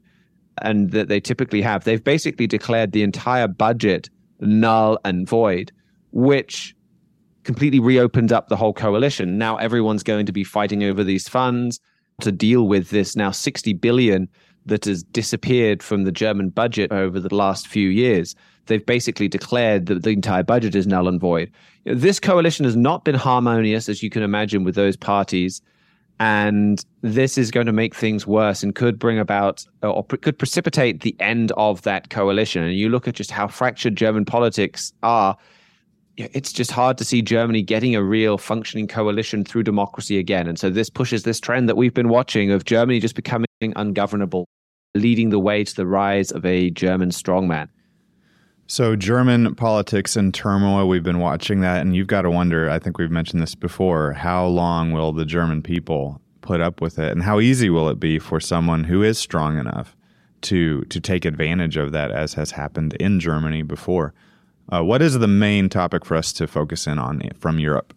[0.61, 1.83] And that they typically have.
[1.83, 5.71] They've basically declared the entire budget null and void,
[6.11, 6.75] which
[7.43, 9.37] completely reopened up the whole coalition.
[9.37, 11.79] Now everyone's going to be fighting over these funds
[12.21, 14.27] to deal with this now 60 billion
[14.65, 18.35] that has disappeared from the German budget over the last few years.
[18.67, 21.51] They've basically declared that the entire budget is null and void.
[21.85, 25.61] This coalition has not been harmonious, as you can imagine, with those parties.
[26.19, 31.01] And this is going to make things worse and could bring about or could precipitate
[31.01, 32.63] the end of that coalition.
[32.63, 35.35] And you look at just how fractured German politics are
[36.17, 40.47] it's just hard to see Germany getting a real functioning coalition through democracy again.
[40.47, 44.47] And so this pushes this trend that we've been watching of Germany just becoming ungovernable,
[44.93, 47.69] leading the way to the rise of a German strongman.
[48.71, 52.79] So, German politics and turmoil, we've been watching that, and you've got to wonder I
[52.79, 57.11] think we've mentioned this before how long will the German people put up with it,
[57.11, 59.97] and how easy will it be for someone who is strong enough
[60.43, 64.13] to, to take advantage of that, as has happened in Germany before?
[64.71, 67.93] Uh, what is the main topic for us to focus in on from Europe?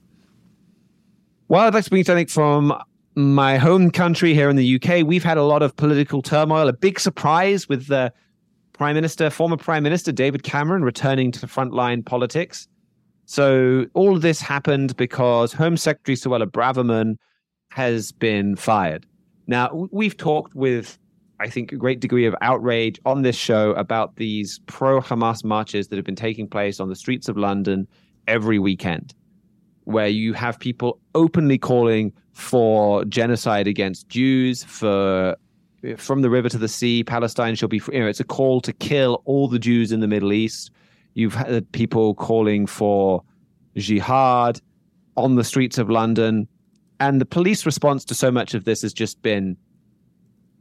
[1.47, 2.75] Well, I'd like to bring something from
[3.15, 5.07] my home country here in the UK.
[5.07, 6.67] We've had a lot of political turmoil.
[6.67, 8.13] A big surprise with the
[8.75, 12.69] Prime Minister, former Prime Minister David Cameron, returning to frontline politics.
[13.25, 17.17] So all of this happened because Home Secretary Suella Braverman
[17.71, 19.07] has been fired.
[19.47, 20.99] Now, we've talked with
[21.41, 25.89] I think, a great degree of outrage on this show about these pro Hamas marches
[25.89, 27.89] that have been taking place on the streets of London
[28.29, 29.15] every weekend,
[29.85, 35.37] where you have people openly calling for genocide against Jews, for
[35.97, 37.97] from the river to the sea, Palestine shall be free.
[37.97, 40.71] You know, it's a call to kill all the Jews in the Middle East.
[41.15, 43.23] You've had people calling for
[43.77, 44.61] jihad
[45.17, 46.49] on the streets of London.
[47.01, 49.57] And the police response to so much of this has just been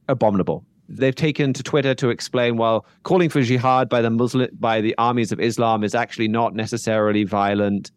[0.07, 0.65] abominable.
[0.89, 4.93] They've taken to Twitter to explain while calling for jihad by the Muslim by the
[4.97, 7.91] armies of Islam is actually not necessarily violent,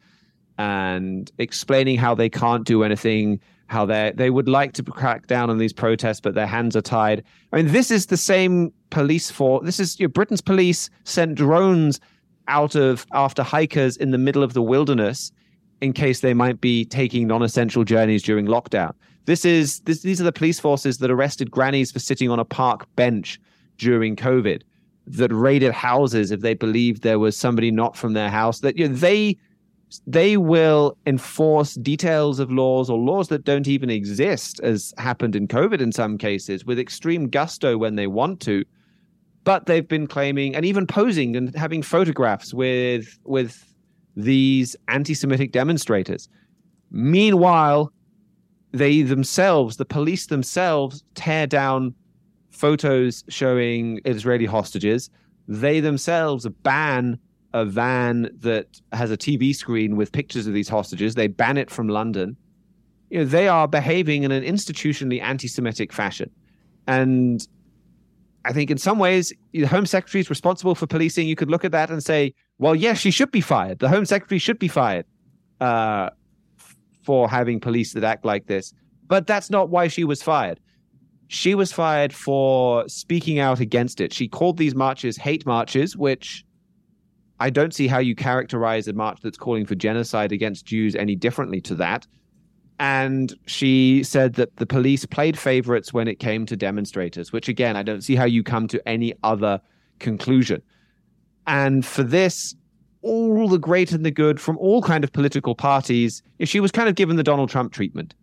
[0.58, 5.50] and explaining how they can't do anything, how they they would like to crack down
[5.50, 7.24] on these protests, but their hands are tied.
[7.52, 9.64] I mean, this is the same police force.
[9.64, 12.00] this is you know, Britain's police sent drones
[12.48, 15.32] out of after hikers in the middle of the wilderness
[15.80, 18.94] in case they might be taking non-essential journeys during lockdown.
[19.26, 22.44] This is this, these are the police forces that arrested grannies for sitting on a
[22.44, 23.40] park bench
[23.78, 24.62] during COVID,
[25.08, 28.60] that raided houses if they believed there was somebody not from their house.
[28.60, 29.36] That you know, they
[30.06, 35.46] they will enforce details of laws or laws that don't even exist, as happened in
[35.46, 38.64] COVID in some cases, with extreme gusto when they want to.
[39.44, 43.64] But they've been claiming and even posing and having photographs with with
[44.16, 46.28] these anti Semitic demonstrators.
[46.90, 47.92] Meanwhile,
[48.72, 51.94] they themselves, the police themselves, tear down
[52.50, 55.10] photos showing Israeli hostages.
[55.46, 57.20] They themselves ban
[57.56, 61.14] a van that has a TV screen with pictures of these hostages.
[61.14, 62.36] They ban it from London.
[63.08, 66.30] You know, they are behaving in an institutionally anti-Semitic fashion,
[66.86, 67.46] and
[68.44, 71.26] I think in some ways the Home Secretary is responsible for policing.
[71.26, 73.78] You could look at that and say, well, yes, she should be fired.
[73.78, 75.06] The Home Secretary should be fired
[75.60, 76.10] uh,
[77.04, 78.74] for having police that act like this.
[79.08, 80.60] But that's not why she was fired.
[81.28, 84.12] She was fired for speaking out against it.
[84.12, 86.44] She called these marches hate marches, which
[87.38, 91.14] I don't see how you characterize a march that's calling for genocide against Jews any
[91.14, 92.06] differently to that.
[92.78, 97.76] And she said that the police played favorites when it came to demonstrators, which again,
[97.76, 99.60] I don't see how you come to any other
[99.98, 100.62] conclusion.
[101.46, 102.54] And for this,
[103.02, 106.88] all the great and the good from all kind of political parties, she was kind
[106.88, 108.14] of given the Donald Trump treatment,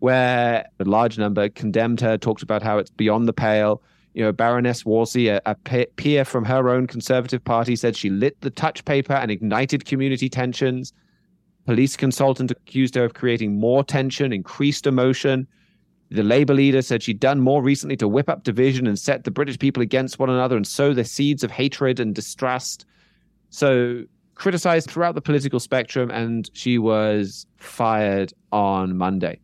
[0.00, 3.80] where a large number condemned her, talked about how it's beyond the pale.
[4.14, 8.40] You know, Baroness Warsi, a, a peer from her own conservative party, said she lit
[8.40, 10.92] the touch paper and ignited community tensions.
[11.66, 15.48] Police consultant accused her of creating more tension, increased emotion.
[16.10, 19.30] The Labour leader said she'd done more recently to whip up division and set the
[19.32, 22.86] British people against one another and sow the seeds of hatred and distrust.
[23.50, 29.40] So, criticized throughout the political spectrum, and she was fired on Monday.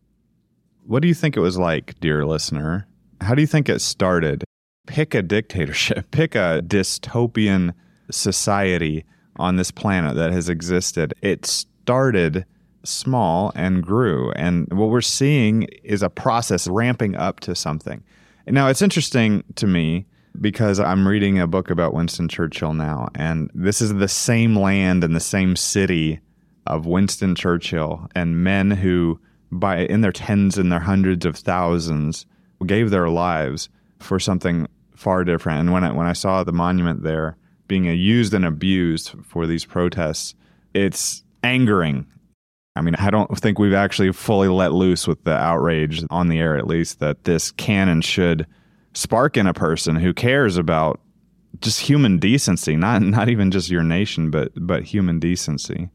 [0.85, 2.87] What do you think it was like, dear listener?
[3.21, 4.43] How do you think it started?
[4.91, 7.73] Pick a dictatorship, pick a dystopian
[8.11, 9.05] society
[9.37, 11.13] on this planet that has existed.
[11.21, 12.45] It started
[12.83, 14.31] small and grew.
[14.33, 18.03] And what we're seeing is a process ramping up to something.
[18.47, 20.07] Now, it's interesting to me
[20.41, 25.05] because I'm reading a book about Winston Churchill now, and this is the same land
[25.05, 26.19] and the same city
[26.67, 29.21] of Winston Churchill and men who,
[29.53, 32.25] by in their tens and their hundreds of thousands,
[32.65, 34.67] gave their lives for something
[35.01, 35.59] far different.
[35.59, 37.37] And when I, when I saw the monument there
[37.67, 40.35] being used and abused for these protests,
[40.73, 42.05] it's angering
[42.75, 46.39] I mean, I don't think we've actually fully let loose with the outrage on the
[46.39, 48.47] air, at least, that this can and should
[48.93, 50.99] spark in a person who cares about
[51.59, 55.89] just human decency, not not even just your nation, but but human decency.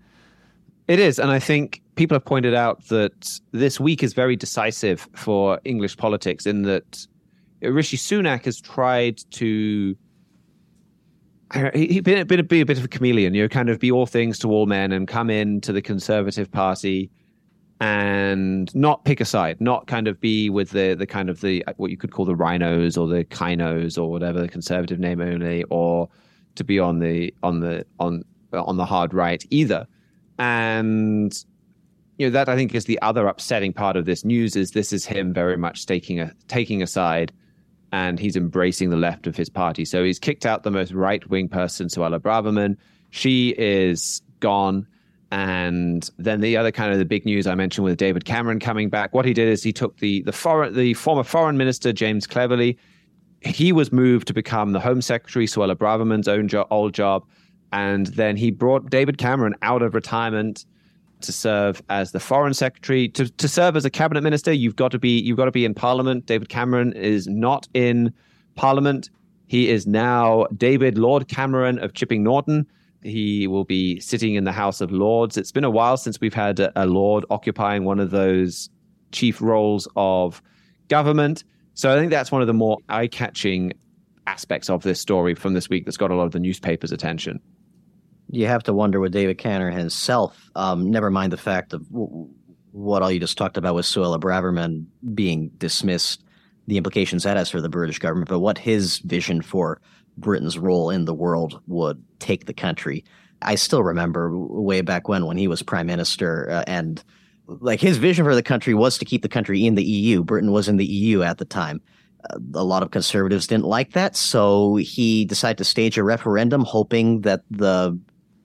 [0.86, 5.08] It is, and I think people have pointed out that this week is very decisive
[5.14, 7.06] for English politics in that
[7.62, 9.96] Rishi Sunak has tried to
[11.74, 14.06] he's been, been, be a bit of a chameleon, you know, kind of be all
[14.06, 17.10] things to all men and come in to the Conservative Party
[17.80, 21.64] and not pick a side, not kind of be with the the kind of the
[21.76, 25.62] what you could call the rhinos or the kinos or whatever the conservative name only,
[25.64, 26.08] or
[26.54, 29.86] to be on the on the on on the hard right either.
[30.38, 31.36] And
[32.16, 34.90] you know that I think is the other upsetting part of this news is this
[34.92, 37.30] is him very much taking a taking a side
[37.92, 39.84] and he's embracing the left of his party.
[39.84, 42.76] So he's kicked out the most right wing person, Suella Braverman.
[43.10, 44.86] She is gone.
[45.32, 48.88] And then the other kind of the big news I mentioned with David Cameron coming
[48.88, 49.12] back.
[49.12, 52.78] What he did is he took the the foreign the former foreign minister James Cleverly.
[53.40, 57.24] He was moved to become the Home Secretary, Suella Braverman's own jo- old job,
[57.72, 60.64] and then he brought David Cameron out of retirement
[61.20, 63.08] to serve as the foreign secretary.
[63.10, 65.64] To, to serve as a cabinet minister you've got to be you've got to be
[65.64, 66.26] in parliament.
[66.26, 68.12] David cameron is not in
[68.54, 69.10] parliament.
[69.46, 72.66] He is now david lord cameron of chipping norton.
[73.02, 75.36] He will be sitting in the house of lords.
[75.36, 78.68] It's been a while since we've had a, a lord occupying one of those
[79.12, 80.42] chief roles of
[80.88, 81.44] government.
[81.74, 83.72] So i think that's one of the more eye-catching
[84.26, 87.40] aspects of this story from this week that's got a lot of the newspapers attention
[88.30, 90.50] you have to wonder with David Cameron himself.
[90.54, 92.28] Um, never mind the fact of w-
[92.72, 96.24] what all you just talked about with Suella Braverman being dismissed,
[96.66, 99.80] the implications that has for the British government, but what his vision for
[100.18, 103.04] Britain's role in the world would take the country.
[103.42, 107.02] I still remember way back when, when he was prime minister, uh, and
[107.46, 110.24] like his vision for the country was to keep the country in the EU.
[110.24, 111.80] Britain was in the EU at the time.
[112.30, 116.64] Uh, a lot of conservatives didn't like that, so he decided to stage a referendum,
[116.64, 117.98] hoping that the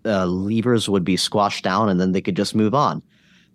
[0.06, 3.02] uh, leavers would be squashed down and then they could just move on.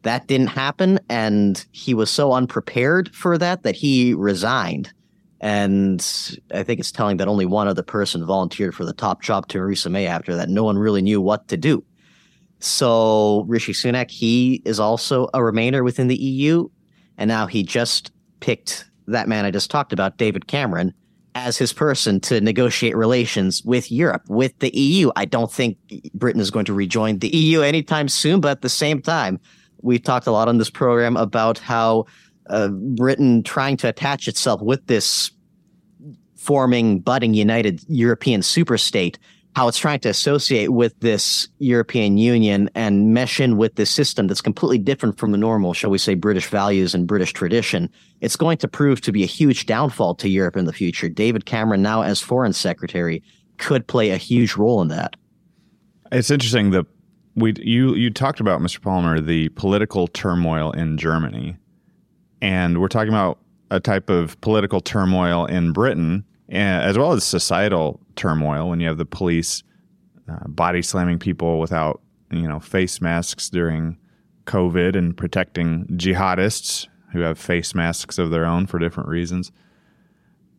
[0.02, 4.92] That didn't happen, and he was so unprepared for that that he resigned.
[5.40, 6.00] And
[6.54, 9.90] I think it's telling that only one other person volunteered for the top job, Theresa
[9.90, 10.48] May, after that.
[10.48, 11.84] No one really knew what to do.
[12.60, 16.68] So Rishi Sunak, he is also a remainer within the EU.
[17.18, 20.92] And now he just picked that man I just talked about, David Cameron,
[21.36, 25.10] as his person to negotiate relations with Europe, with the EU.
[25.16, 25.76] I don't think
[26.14, 29.38] Britain is going to rejoin the EU anytime soon, but at the same time,
[29.82, 32.06] we've talked a lot on this program about how
[32.48, 35.30] uh, Britain trying to attach itself with this
[36.36, 39.16] forming, budding, united European superstate
[39.56, 44.26] how it's trying to associate with this European Union and mesh in with this system
[44.26, 47.88] that's completely different from the normal, shall we say, British values and British tradition,
[48.20, 51.08] it's going to prove to be a huge downfall to Europe in the future.
[51.08, 53.22] David Cameron, now as foreign secretary,
[53.56, 55.16] could play a huge role in that.
[56.12, 56.84] It's interesting that
[57.34, 58.82] we you you talked about Mr.
[58.82, 61.56] Palmer the political turmoil in Germany,
[62.42, 63.38] and we're talking about
[63.70, 68.88] a type of political turmoil in Britain eh, as well as societal turmoil when you
[68.88, 69.62] have the police
[70.28, 72.00] uh, body slamming people without
[72.30, 73.96] you know face masks during
[74.46, 79.52] COVID and protecting jihadists who have face masks of their own for different reasons.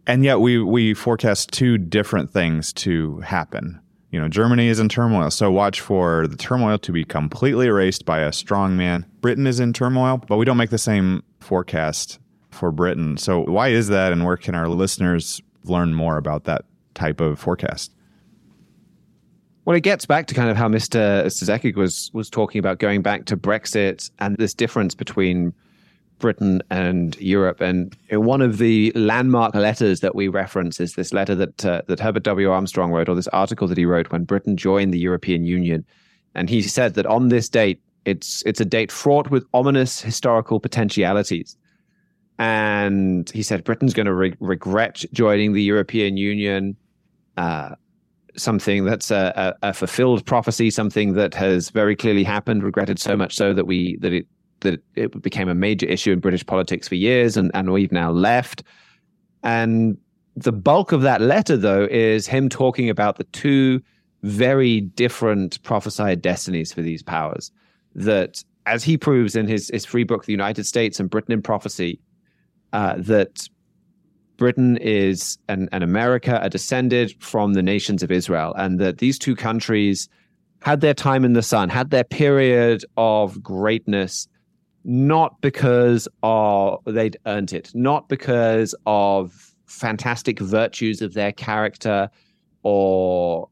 [0.05, 3.81] And yet we we forecast two different things to happen.
[4.11, 8.05] You know, Germany is in turmoil, so watch for the turmoil to be completely erased
[8.05, 9.05] by a strong man.
[9.19, 13.17] Britain is in turmoil, but we don't make the same forecast for Britain.
[13.17, 16.63] So why is that and where can our listeners learn more about that
[16.97, 17.93] type of forecast?
[19.65, 21.25] Well, it gets back to kind of how Mr.
[21.25, 25.53] Sezekig was was talking about going back to Brexit and this difference between
[26.19, 27.61] Britain and Europe.
[27.61, 31.99] And one of the landmark letters that we reference is this letter that uh, that
[31.99, 32.49] Herbert W.
[32.49, 35.85] Armstrong wrote, or this article that he wrote when Britain joined the European Union.
[36.33, 40.61] And he said that on this date, it's it's a date fraught with ominous historical
[40.61, 41.57] potentialities
[42.39, 46.75] and he said Britain's going to re- regret joining the European Union.
[47.37, 47.75] Uh,
[48.35, 53.15] something that's a, a, a, fulfilled prophecy, something that has very clearly happened, regretted so
[53.15, 54.27] much so that we that it
[54.61, 58.11] that it became a major issue in British politics for years, and and we've now
[58.11, 58.63] left.
[59.43, 59.97] And
[60.35, 63.81] the bulk of that letter, though, is him talking about the two
[64.23, 67.51] very different prophesied destinies for these powers.
[67.95, 71.41] That, as he proves in his his free book, The United States and Britain in
[71.41, 71.99] Prophecy,
[72.73, 73.47] uh, that
[74.37, 79.19] Britain is and, and America are descended from the nations of Israel, and that these
[79.19, 80.07] two countries
[80.61, 84.27] had their time in the sun, had their period of greatness,
[84.83, 92.09] not because of they'd earned it, not because of fantastic virtues of their character
[92.63, 93.49] or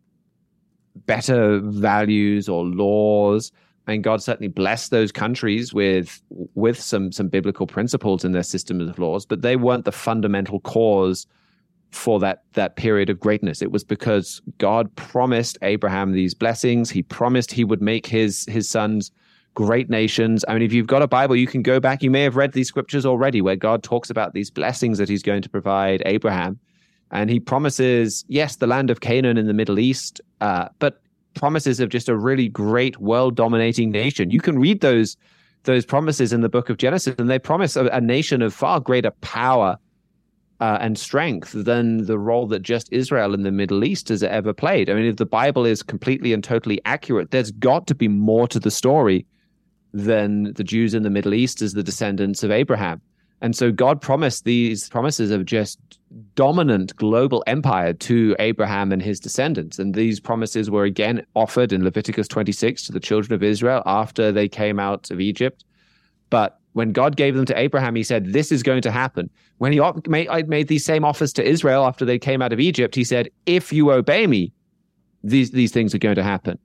[1.05, 3.51] better values or laws,
[3.87, 8.81] and God certainly blessed those countries with with some some biblical principles in their system
[8.81, 11.27] of laws, but they weren't the fundamental cause
[11.91, 13.61] for that that period of greatness.
[13.61, 16.89] It was because God promised Abraham these blessings.
[16.89, 19.11] He promised he would make his his sons
[19.55, 20.43] great nations.
[20.47, 22.03] I mean, if you've got a Bible, you can go back.
[22.03, 25.23] You may have read these scriptures already, where God talks about these blessings that He's
[25.23, 26.59] going to provide Abraham,
[27.11, 31.01] and He promises, yes, the land of Canaan in the Middle East, uh, but
[31.35, 34.31] promises of just a really great world dominating nation.
[34.31, 35.17] You can read those
[35.63, 38.79] those promises in the book of Genesis, and they promise a, a nation of far
[38.79, 39.77] greater power
[40.59, 44.53] uh, and strength than the role that just Israel in the Middle East has ever
[44.53, 44.89] played.
[44.89, 48.47] I mean, if the Bible is completely and totally accurate, there's got to be more
[48.47, 49.25] to the story
[49.93, 53.01] than the Jews in the Middle East as the descendants of Abraham.
[53.41, 55.79] And so God promised these promises of just
[56.35, 59.79] dominant global empire to Abraham and his descendants.
[59.79, 64.31] And these promises were again offered in Leviticus 26 to the children of Israel after
[64.31, 65.65] they came out of Egypt.
[66.29, 69.29] But when God gave them to Abraham, he said, This is going to happen.
[69.57, 72.59] When he made, uh, made these same offers to Israel after they came out of
[72.59, 74.51] Egypt, he said, If you obey me,
[75.23, 76.59] these, these things are going to happen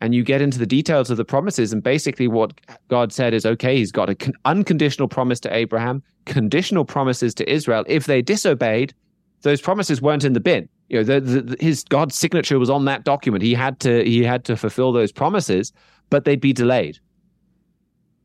[0.00, 1.72] and you get into the details of the promises.
[1.72, 2.52] And basically what
[2.88, 7.84] god said is okay he's got an unconditional promise to abraham conditional promises to israel.
[7.86, 8.94] If they disobeyed
[9.42, 10.68] those promises weren't in the bin.
[10.88, 13.42] You know the, the, his god's signature was on that document.
[13.42, 15.72] He had to he had to fulfill those promises
[16.10, 16.98] but they'd be delayed.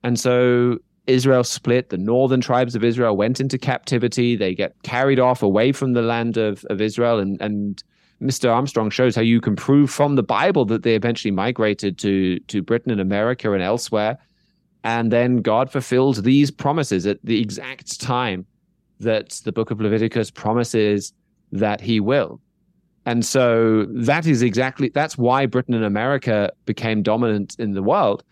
[0.04, 1.90] And so israel split.
[1.90, 4.36] The northern tribes of israel went into captivity.
[4.36, 7.84] They get carried off away from the land of, of israel and and
[8.24, 8.50] Mr.
[8.50, 12.62] Armstrong shows how you can prove from the Bible that they eventually migrated to to
[12.62, 14.18] Britain and America and elsewhere.
[14.84, 18.46] And then God fulfills these promises at the exact time
[19.00, 21.14] that the book of Leviticus promises
[21.52, 22.42] that he will.
[23.06, 28.24] And so that is exactly that's why Britain and America became dominant in the world.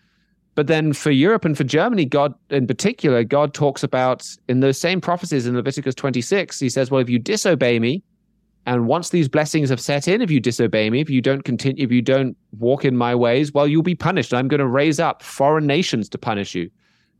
[0.54, 4.78] But then for Europe and for Germany, God in particular, God talks about in those
[4.78, 8.02] same prophecies in Leviticus 26, he says, Well, if you disobey me,
[8.64, 11.82] and once these blessings have set in, if you disobey me, if you don't continue,
[11.82, 14.32] if you don't walk in my ways, well, you'll be punished.
[14.32, 16.70] I'm going to raise up foreign nations to punish you.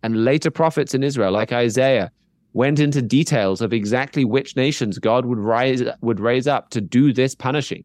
[0.05, 2.12] And later prophets in Israel, like Isaiah,
[2.53, 7.12] went into details of exactly which nations God would rise would raise up to do
[7.12, 7.84] this punishing.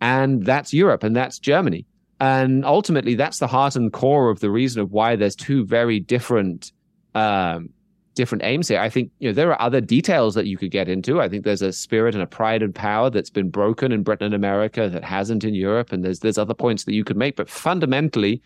[0.00, 1.86] And that's Europe and that's Germany.
[2.20, 5.98] And ultimately, that's the heart and core of the reason of why there's two very
[6.00, 6.72] different
[7.14, 7.70] um,
[8.14, 8.80] different aims here.
[8.80, 11.20] I think you know there are other details that you could get into.
[11.20, 14.26] I think there's a spirit and a pride and power that's been broken in Britain
[14.26, 17.36] and America that hasn't in Europe, and there's there's other points that you could make.
[17.36, 18.42] But fundamentally,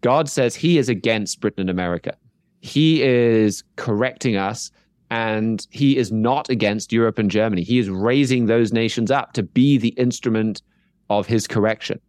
[0.00, 2.16] God says He is against Britain and America.
[2.60, 4.70] He is correcting us,
[5.10, 7.62] and He is not against Europe and Germany.
[7.62, 10.62] He is raising those nations up to be the instrument
[11.08, 12.00] of His correction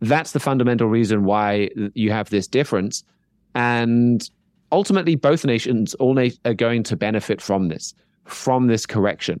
[0.00, 3.02] that's the fundamental reason why you have this difference.
[3.54, 4.28] And
[4.72, 7.94] ultimately, both nations all na- are going to benefit from this,
[8.24, 9.40] from this correction.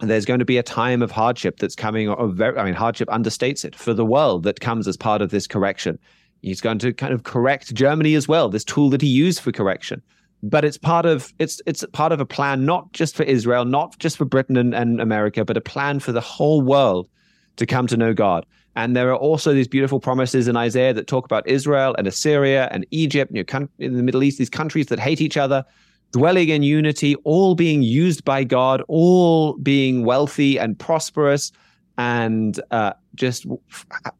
[0.00, 3.08] And there's going to be a time of hardship that's coming, very, I mean, hardship
[3.08, 5.98] understates it for the world that comes as part of this correction.
[6.42, 9.52] He's going to kind of correct Germany as well, this tool that he used for
[9.52, 10.02] correction.
[10.42, 13.98] But it's part of it's it's part of a plan not just for Israel, not
[13.98, 17.08] just for Britain and, and America, but a plan for the whole world
[17.56, 18.44] to come to know God.
[18.76, 22.68] And there are also these beautiful promises in Isaiah that talk about Israel and Assyria
[22.70, 23.32] and Egypt,
[23.78, 25.64] in the Middle East, these countries that hate each other,
[26.12, 31.52] dwelling in unity, all being used by God, all being wealthy and prosperous,
[31.96, 33.46] and uh, just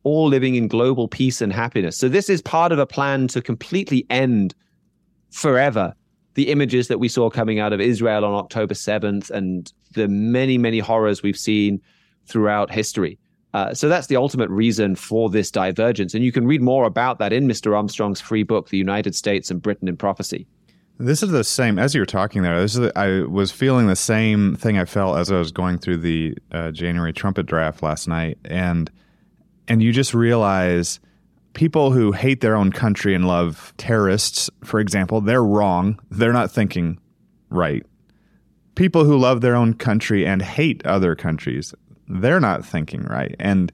[0.05, 1.99] all living in global peace and happiness.
[1.99, 4.55] So, this is part of a plan to completely end
[5.31, 5.95] forever
[6.33, 10.57] the images that we saw coming out of Israel on October 7th and the many,
[10.57, 11.81] many horrors we've seen
[12.27, 13.19] throughout history.
[13.57, 16.13] Uh, so that's the ultimate reason for this divergence.
[16.13, 17.75] And you can read more about that in Mr.
[17.75, 20.47] Armstrong's free book, The United States and Britain in Prophecy.
[20.99, 22.61] This is the same as you were talking there.
[22.61, 25.79] This is the, I was feeling the same thing I felt as I was going
[25.79, 28.91] through the uh, January trumpet draft last night, and
[29.69, 31.01] and you just realize
[31.55, 35.99] people who hate their own country and love terrorists, for example, they're wrong.
[36.11, 36.99] They're not thinking
[37.49, 37.87] right.
[38.75, 41.75] People who love their own country and hate other countries,
[42.09, 43.35] they're not thinking right.
[43.39, 43.73] And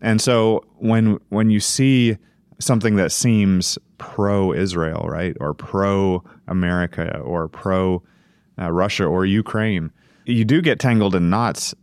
[0.00, 2.16] and so when when you see
[2.58, 8.02] something that seems pro Israel, right, or pro America, or pro
[8.58, 9.90] uh, Russia or Ukraine,
[10.24, 11.74] you do get tangled in knots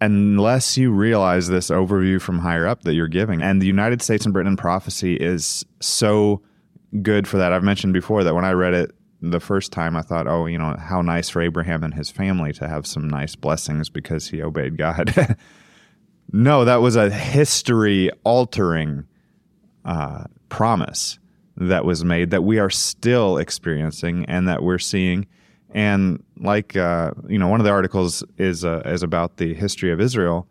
[0.00, 3.40] unless you realize this overview from higher up that you're giving.
[3.40, 6.42] And the United States and Britain prophecy is so
[7.02, 7.52] good for that.
[7.52, 8.90] I've mentioned before that when I read it
[9.22, 12.52] the first time I thought, oh, you know, how nice for Abraham and his family
[12.54, 15.36] to have some nice blessings because he obeyed God.
[16.32, 19.06] no, that was a history altering
[19.84, 21.20] uh, promise
[21.56, 25.26] that was made that we are still experiencing and that we're seeing.
[25.70, 29.92] And like uh, you know, one of the articles is uh, is about the history
[29.92, 30.48] of Israel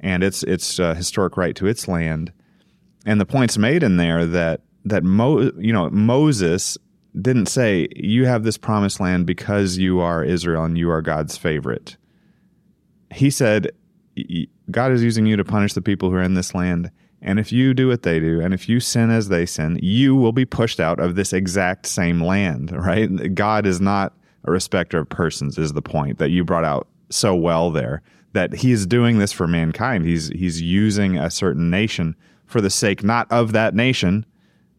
[0.00, 2.32] and its its uh, historic right to its land.
[3.04, 6.78] And the points made in there that that Mo, you know Moses
[7.20, 11.36] didn't say, You have this promised land because you are Israel and you are God's
[11.36, 11.96] favorite.
[13.12, 13.70] He said,
[14.70, 16.90] God is using you to punish the people who are in this land.
[17.20, 20.14] And if you do what they do, and if you sin as they sin, you
[20.14, 23.34] will be pushed out of this exact same land, right?
[23.34, 27.34] God is not a respecter of persons, is the point that you brought out so
[27.34, 28.02] well there.
[28.34, 30.04] That he's doing this for mankind.
[30.04, 34.26] He's he's using a certain nation for the sake not of that nation,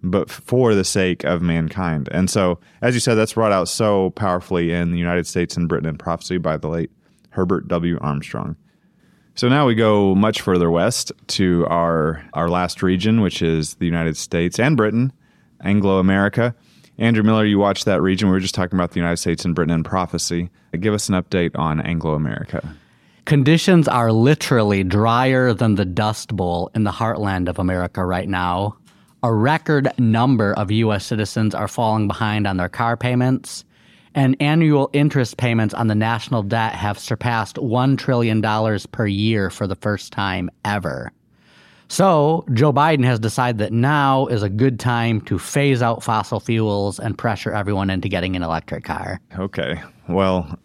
[0.02, 2.10] but for the sake of mankind.
[2.12, 5.68] And so, as you said, that's brought out so powerfully in the United States and
[5.68, 6.92] Britain in prophecy by the late
[7.32, 7.98] Herbert W.
[8.02, 8.56] Armstrong.
[9.36, 13.86] So now we go much further west to our our last region, which is the
[13.86, 15.14] United States and Britain,
[15.62, 16.56] Anglo America.
[16.98, 18.28] Andrew Miller, you watched that region.
[18.28, 20.50] We were just talking about the United States and Britain in prophecy.
[20.78, 22.76] Give us an update on Anglo America.
[23.24, 28.76] Conditions are literally drier than the Dust Bowl in the heartland of America right now
[29.24, 31.06] a record number of U.S.
[31.06, 33.66] citizens are falling behind on their car payments,
[34.16, 38.42] and annual interest payments on the national debt have surpassed $1 trillion
[38.92, 41.12] per year for the first time ever.
[41.92, 46.40] So, Joe Biden has decided that now is a good time to phase out fossil
[46.40, 49.20] fuels and pressure everyone into getting an electric car.
[49.40, 49.82] Okay.
[50.08, 50.60] Well,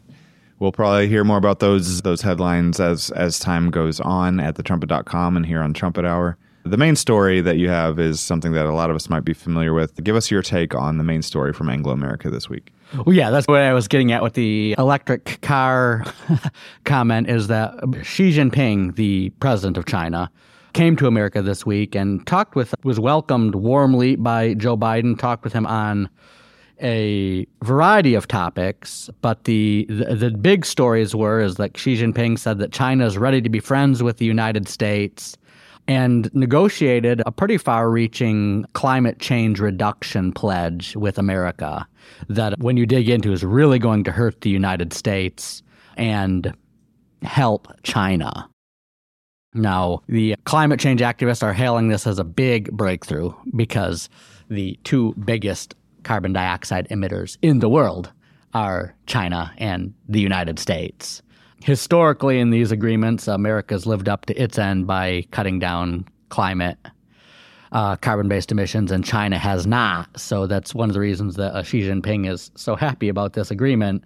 [0.58, 5.36] we'll probably hear more about those those headlines as as time goes on at thetrumpet.com
[5.38, 6.36] and here on Trumpet Hour.
[6.66, 9.34] The main story that you have is something that a lot of us might be
[9.34, 10.02] familiar with.
[10.02, 12.72] Give us your take on the main story from Anglo America this week.
[13.04, 16.04] Well, yeah, that's what I was getting at with the electric car
[16.84, 20.30] comment is that Xi Jinping, the president of China,
[20.72, 25.44] came to America this week and talked with, was welcomed warmly by Joe Biden, talked
[25.44, 26.08] with him on
[26.82, 32.38] a variety of topics, but the, the, the big stories were is that Xi Jinping
[32.38, 35.36] said that China is ready to be friends with the United States
[35.86, 41.86] and negotiated a pretty far reaching climate change reduction pledge with America
[42.28, 45.62] that, when you dig into, is really going to hurt the United States
[45.96, 46.54] and
[47.22, 48.48] help China.
[49.52, 54.08] Now, the climate change activists are hailing this as a big breakthrough because
[54.48, 58.10] the two biggest carbon dioxide emitters in the world
[58.52, 61.22] are China and the United States.
[61.64, 66.76] Historically, in these agreements, America's lived up to its end by cutting down climate
[67.72, 70.10] uh, carbon based emissions, and China has not.
[70.20, 73.50] So that's one of the reasons that uh, Xi Jinping is so happy about this
[73.50, 74.04] agreement,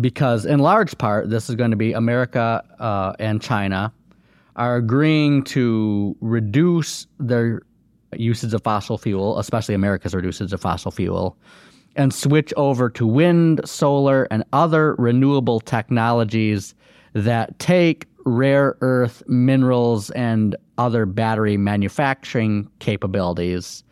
[0.00, 3.92] because in large part, this is going to be America uh, and China
[4.56, 7.62] are agreeing to reduce their
[8.16, 11.36] usage of fossil fuel, especially America's usage of fossil fuel,
[11.94, 16.74] and switch over to wind, solar, and other renewable technologies
[17.24, 23.84] that take rare earth minerals and other battery manufacturing capabilities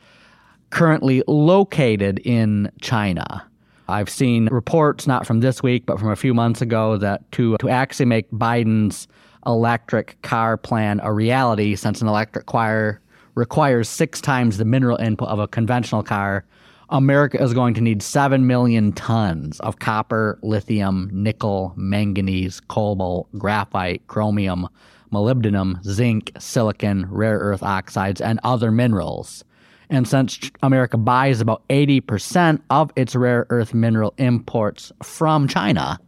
[0.70, 3.46] currently located in China.
[3.88, 7.56] I've seen reports, not from this week, but from a few months ago, that to,
[7.58, 9.06] to actually make Biden's
[9.46, 13.00] electric car plan a reality, since an electric car
[13.36, 16.44] requires six times the mineral input of a conventional car,
[16.90, 24.06] America is going to need 7 million tons of copper, lithium, nickel, manganese, cobalt, graphite,
[24.06, 24.68] chromium,
[25.12, 29.44] molybdenum, zinc, silicon, rare earth oxides, and other minerals.
[29.90, 35.98] And since America buys about 80% of its rare earth mineral imports from China,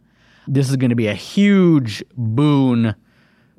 [0.47, 2.95] this is going to be a huge boon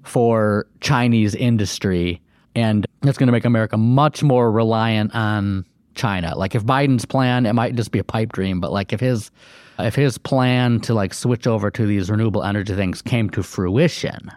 [0.04, 2.20] for Chinese industry.
[2.54, 5.64] And it's going to make America much more reliant on
[5.94, 6.36] China.
[6.36, 9.30] Like if Biden's plan, it might just be a pipe dream, but like if his
[9.78, 14.30] if his plan to like switch over to these renewable energy things came to fruition,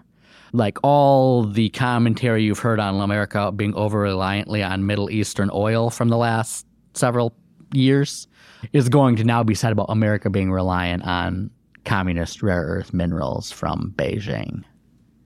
[0.54, 5.90] like all the commentary you've heard on America being over reliantly on Middle Eastern oil
[5.90, 7.34] from the last several
[7.74, 8.28] years
[8.72, 11.50] is going to now be said about America being reliant on
[11.86, 14.64] communist rare earth minerals from Beijing.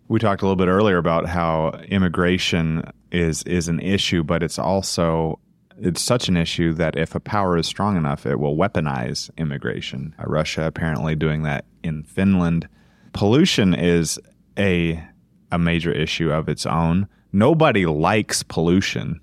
[0.07, 4.57] We talked a little bit earlier about how immigration is is an issue, but it's
[4.57, 5.39] also
[5.79, 10.15] it's such an issue that if a power is strong enough, it will weaponize immigration.
[10.19, 12.67] Uh, Russia apparently doing that in Finland.
[13.13, 14.19] Pollution is
[14.57, 15.03] a
[15.51, 17.07] a major issue of its own.
[17.31, 19.21] Nobody likes pollution.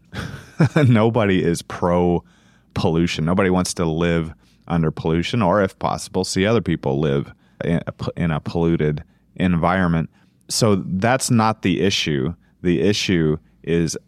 [0.89, 2.25] Nobody is pro
[2.73, 3.25] pollution.
[3.27, 4.33] Nobody wants to live
[4.67, 7.33] under pollution, or if possible, see other people live
[7.63, 9.05] in a, in a polluted
[9.37, 10.09] environment.
[10.49, 12.35] So that's not the issue.
[12.63, 13.99] The issue is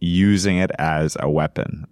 [0.00, 1.86] using it as a weapon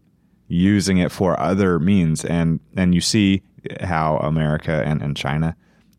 [0.49, 2.25] using it for other means.
[2.25, 3.43] And and you see
[3.81, 5.57] how America and, and China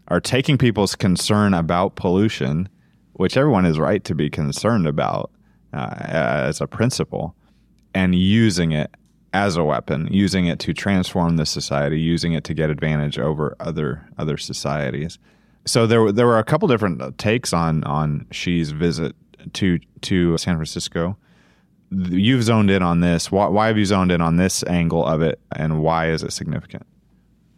[0.09, 2.67] are taking people's concern about pollution,
[3.13, 5.31] which everyone is right to be concerned about
[5.73, 7.35] uh, as a principle,
[7.93, 8.91] and using it
[9.33, 13.55] as a weapon, using it to transform the society, using it to get advantage over
[13.59, 15.17] other other societies.
[15.65, 19.15] So there there were a couple different takes on on Xi's visit
[19.53, 21.17] to to San Francisco
[22.09, 23.31] you've zoned in on this.
[23.31, 26.33] Why, why have you zoned in on this angle of it, and why is it
[26.33, 26.85] significant?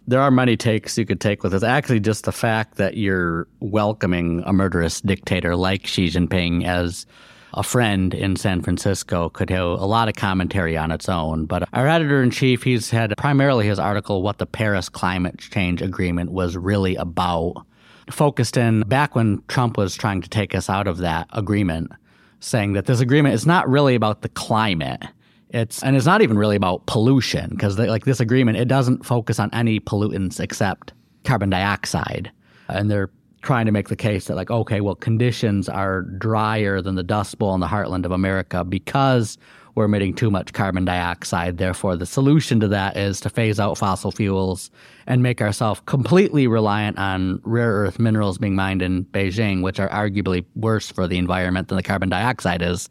[0.08, 1.64] There are many takes you could take with this.
[1.64, 7.08] Actually, just the fact that you're welcoming a murderous dictator like Xi Jinping as
[7.56, 11.46] a friend in San Francisco could have a lot of commentary on its own.
[11.46, 15.82] But our editor in chief, he's had primarily his article, What the Paris Climate Change
[15.82, 17.66] Agreement Was Really About,
[18.12, 21.92] focused in back when Trump was trying to take us out of that agreement
[22.40, 25.04] saying that this agreement is not really about the climate.
[25.50, 29.40] It's and it's not even really about pollution because like this agreement it doesn't focus
[29.40, 32.32] on any pollutants except carbon dioxide.
[32.68, 33.12] And they're
[33.42, 37.38] trying to make the case that like okay, well conditions are drier than the Dust
[37.38, 39.38] Bowl in the heartland of America because
[39.76, 41.58] we're emitting too much carbon dioxide.
[41.58, 44.72] Therefore, the solution to that is to phase out fossil fuels
[45.06, 49.90] and make ourselves completely reliant on rare earth minerals being mined in Beijing, which are
[49.90, 52.90] arguably worse for the environment than the carbon dioxide is.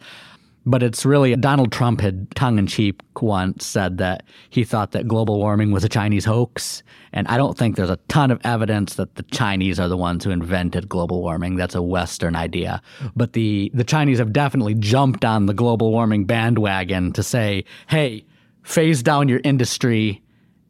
[0.66, 5.06] But it's really Donald Trump had tongue in cheek once said that he thought that
[5.06, 6.82] global warming was a Chinese hoax.
[7.12, 10.24] And I don't think there's a ton of evidence that the Chinese are the ones
[10.24, 11.56] who invented global warming.
[11.56, 12.80] That's a Western idea.
[13.14, 18.24] But the, the Chinese have definitely jumped on the global warming bandwagon to say, hey,
[18.62, 20.22] phase down your industry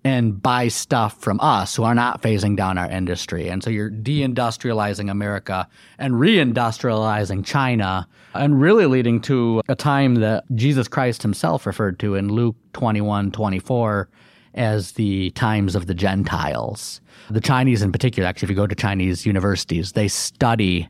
[0.04, 3.48] and buy stuff from us who are not phasing down our industry.
[3.48, 5.66] And so you're deindustrializing America
[5.98, 12.14] and reindustrializing China and really leading to a time that Jesus Christ himself referred to
[12.16, 14.08] in Luke 21 24
[14.54, 17.00] as the times of the Gentiles.
[17.30, 20.88] The Chinese, in particular, actually, if you go to Chinese universities, they study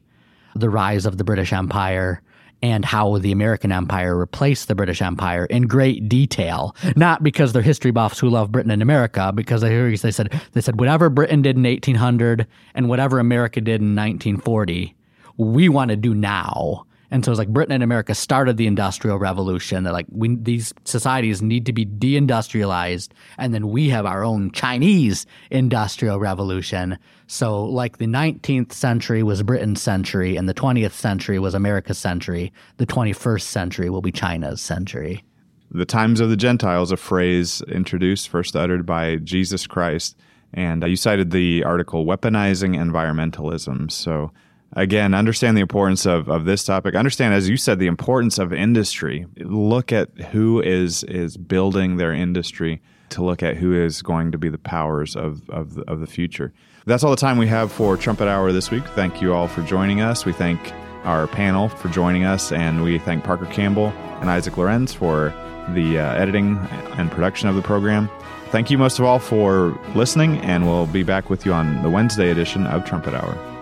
[0.55, 2.21] the rise of the British Empire
[2.65, 6.75] and how the American Empire replaced the British Empire in great detail.
[6.97, 10.63] Not because they're history buffs who love Britain and America, because they, they said they
[10.63, 14.95] said whatever Britain did in 1800 and whatever America did in 1940,
[15.37, 16.87] we want to do now.
[17.15, 19.85] And so it's like Britain and America started the Industrial Revolution.
[19.85, 23.11] They're like, we, these societies need to be deindustrialized.
[23.39, 26.99] And then we have our own Chinese Industrial Revolution.
[27.29, 32.53] So, like the 19th century was Britain's century, and the 20th century was America's century.
[32.79, 35.23] The 21st century will be China's century.
[35.71, 40.17] The times of the Gentiles, a phrase introduced, first uttered by Jesus Christ.
[40.53, 43.93] And uh, you cited the article Weaponizing Environmentalism.
[43.93, 44.33] So,
[44.75, 46.95] again, understand the importance of, of this topic.
[46.95, 49.27] Understand, as you said, the importance of industry.
[49.37, 54.39] Look at who is is building their industry to look at who is going to
[54.39, 56.53] be the powers of, of, the, of the future.
[56.87, 58.85] That's all the time we have for Trumpet Hour this week.
[58.89, 60.25] Thank you all for joining us.
[60.25, 60.73] We thank
[61.05, 63.89] our panel for joining us, and we thank Parker Campbell
[64.21, 65.33] and Isaac Lorenz for
[65.71, 66.59] the uh, editing
[66.99, 68.09] and production of the program.
[68.51, 71.91] Thank you most of all for listening, and we'll be back with you on the
[71.91, 73.54] Wednesday edition of Trumpet Hour.